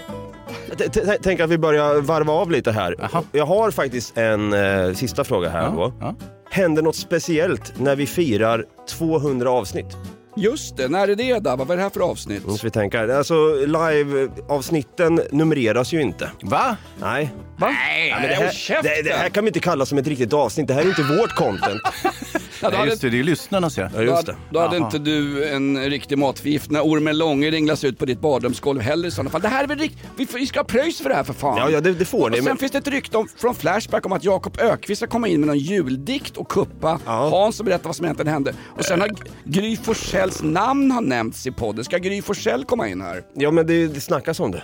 [0.78, 2.96] t- t- tänker att vi börjar varva av lite här.
[3.00, 3.24] Jaha.
[3.32, 5.94] Jag har faktiskt en eh, sista fråga här då.
[6.00, 6.16] Ja.
[6.50, 9.98] Händer något speciellt när vi firar 200 avsnitt?
[10.40, 11.56] Just det, när är det då?
[11.56, 12.46] Vad är det här för avsnitt?
[12.46, 13.18] Måste vi tänka.
[13.18, 13.36] Alltså
[13.66, 16.32] live-avsnitten numreras ju inte.
[16.42, 16.78] Va?
[17.02, 17.32] Nej.
[17.58, 17.70] Va?
[18.10, 20.68] Ja, men det, här, det, det här kan vi inte kalla som ett riktigt avsnitt.
[20.68, 21.82] Det här är inte vårt content.
[22.62, 23.84] Ja, då Nej, hade, just det, det är lyssnarnas ja.
[23.94, 24.38] Ja, då just hade, det.
[24.52, 24.86] då hade Aha.
[24.86, 29.12] inte du en riktig matförgift när ormen Långe ringlas ut på ditt badrumsgolv heller i
[29.12, 29.42] sådana fall.
[29.42, 29.98] Det här är väl rikt...
[30.18, 31.58] vi, får- vi ska ha pröjs för det här för fan.
[31.58, 32.38] Ja, ja det, det får Och ni.
[32.38, 32.58] sen Men...
[32.58, 35.48] finns det ett rykte om, från Flashback om att Jakob Ökvist ska komma in med
[35.48, 38.54] någon juldikt och kuppa Hans och berätta vad som egentligen hände.
[38.78, 39.10] Och sen har
[39.44, 41.84] Gry Forssells namn har nämnts i podden.
[41.86, 43.24] Ska Gry Forssell komma in här?
[43.34, 44.64] Ja men det, det snackas om det.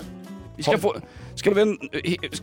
[0.57, 0.95] Vi ska få...
[1.35, 1.61] Ska vi,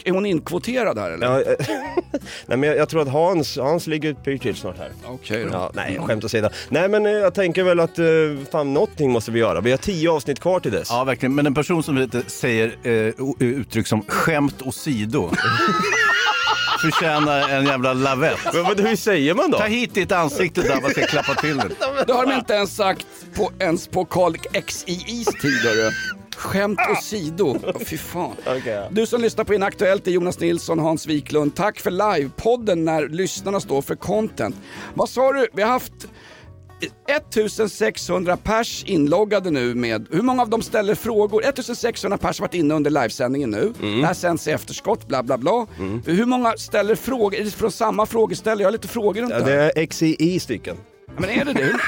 [0.04, 1.26] är hon inkvoterad här eller?
[1.26, 1.56] Ja, eh,
[2.46, 4.90] nej men jag, jag tror att Hans, Hans ligger pyrt till snart här.
[5.06, 5.48] Okej då.
[5.52, 6.48] Ja, nej, skämt åsido.
[6.68, 8.04] Nej men eh, jag tänker väl att eh,
[8.52, 9.60] fan någonting måste vi göra.
[9.60, 10.88] Vi har tio avsnitt kvar till dess.
[10.90, 11.34] Ja, verkligen.
[11.34, 15.30] Men en person som säger eh, o- uttryck som skämt åsido
[16.82, 18.38] förtjänar en jävla lavett.
[18.54, 19.58] Men vad, hur säger man då?
[19.58, 21.68] Ta hit ditt ansikte där, man ska klappa till det.
[22.06, 23.06] Det har de inte ens sagt
[23.36, 24.36] på, ens på Karl
[24.66, 25.90] XIIs tid hörru.
[26.40, 27.56] Skämt åsido.
[27.66, 28.32] Oh, fy fan.
[28.46, 28.88] Okej.
[28.90, 31.54] Du som lyssnar på Inaktuellt är Jonas Nilsson, Hans Wiklund.
[31.54, 34.56] Tack för livepodden när lyssnarna står för content.
[34.94, 35.46] Vad sa du?
[35.52, 35.92] Vi har haft
[37.08, 41.44] 1600 pers inloggade nu med, hur många av dem ställer frågor?
[41.44, 43.72] 1600 pers har varit inne under livesändningen nu.
[43.80, 45.66] Det här sänds i efterskott, bla bla bla.
[46.06, 47.34] Hur många ställer frågor?
[47.34, 48.62] Är det från samma frågeställare?
[48.62, 49.72] Jag har lite frågor runt Ja, det här.
[49.74, 50.76] det är XII stycken.
[51.14, 51.78] Ja, Men är det det?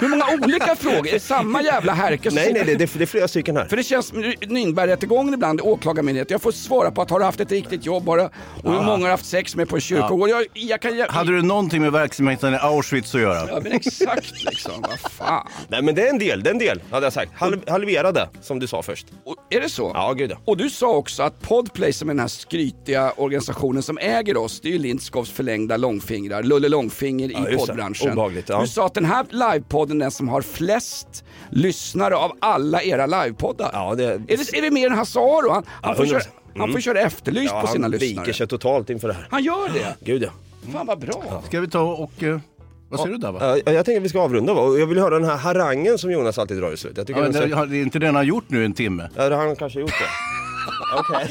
[0.00, 1.08] Hur, många olika frågor?
[1.08, 2.30] Är det samma jävla härke?
[2.30, 3.64] som Nej nej, det, det, det är flera stycken här.
[3.64, 6.30] För det känns som Nürnbergrättegången ibland, åklagarmyndighet.
[6.30, 8.04] Jag får svara på att har du haft ett riktigt jobb?
[8.06, 8.30] Du, och
[8.72, 10.28] hur många har haft sex med på en kyrkogård?
[10.28, 10.96] Jag, jag kan...
[10.98, 13.48] Jag, Hade du någonting med verksamheten i Auschwitz att göra?
[13.48, 15.48] Ja men exakt liksom, vad fan.
[15.68, 17.32] Nej men det är en del, det är en del hade jag sagt.
[17.34, 19.06] Halv, halvera det, som du sa först.
[19.24, 19.90] Och, är det så?
[19.94, 20.36] Ja, gud ja.
[20.44, 24.60] Och du sa också att Podplay som är den här skrytiga organisationen som äger oss,
[24.60, 27.72] det är ju Lindskovs förlängda långfingrar, Lulle Långfinger Ja, i just det.
[27.72, 28.12] poddbranschen.
[28.12, 28.65] Obehagligt, ja.
[28.66, 33.06] Du sa att den här livepodden är den som har flest lyssnare av alla era
[33.06, 33.70] livepoddar.
[33.72, 34.04] Ja, det...
[34.04, 35.50] Är, det, är det mer än Hasaro?
[35.52, 36.08] Han, han, Ja, får, 100%.
[36.08, 36.22] köra,
[36.58, 38.24] han får köra efterlyst Ja, på sina han lyssnare.
[38.24, 39.26] viker sig totalt inför det här.
[39.30, 39.96] Han gör det?
[40.00, 40.28] Gud ja.
[40.72, 41.42] Fan vad bra.
[41.46, 42.22] Ska vi ta och...
[42.22, 42.38] eh,
[42.88, 43.58] vad säger du där va?
[43.66, 44.60] Ja, jag tänker att vi ska avrunda va?
[44.60, 46.96] Och jag vill höra den här harangen som Jonas alltid drar i slut.
[46.96, 49.08] Jag tycker Ja, det, har är inte den han gjort nu en timme?
[49.16, 50.08] Ja, det har han kanske gjort det.
[50.98, 51.28] Okej.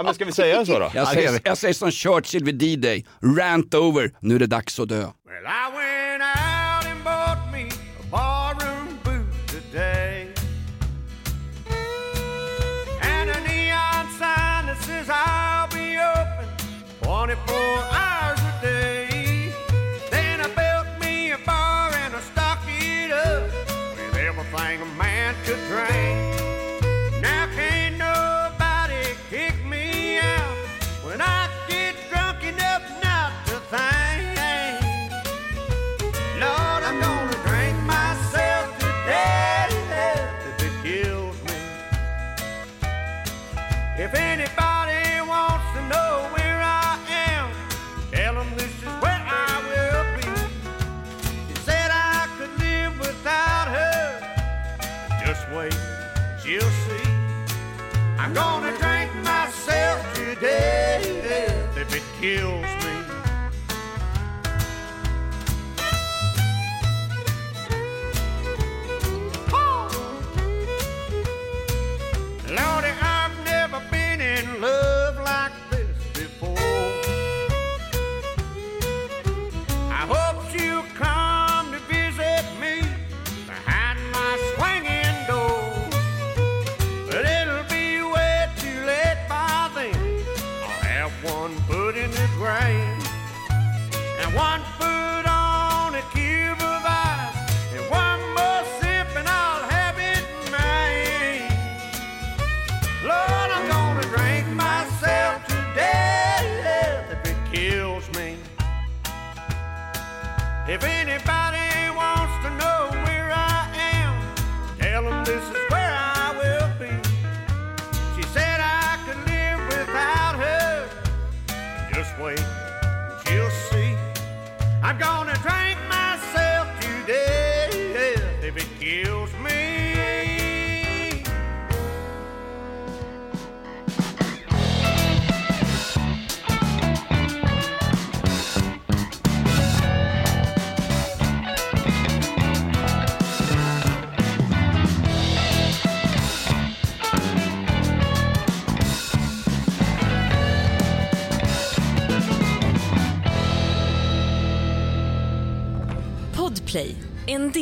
[0.00, 0.90] Ja, men ska vi säga så då?
[0.94, 3.06] Jag säger, jag säger som Churchill vid D-Day,
[3.38, 4.96] rant over, nu är det dags att dö.
[4.96, 5.10] Well,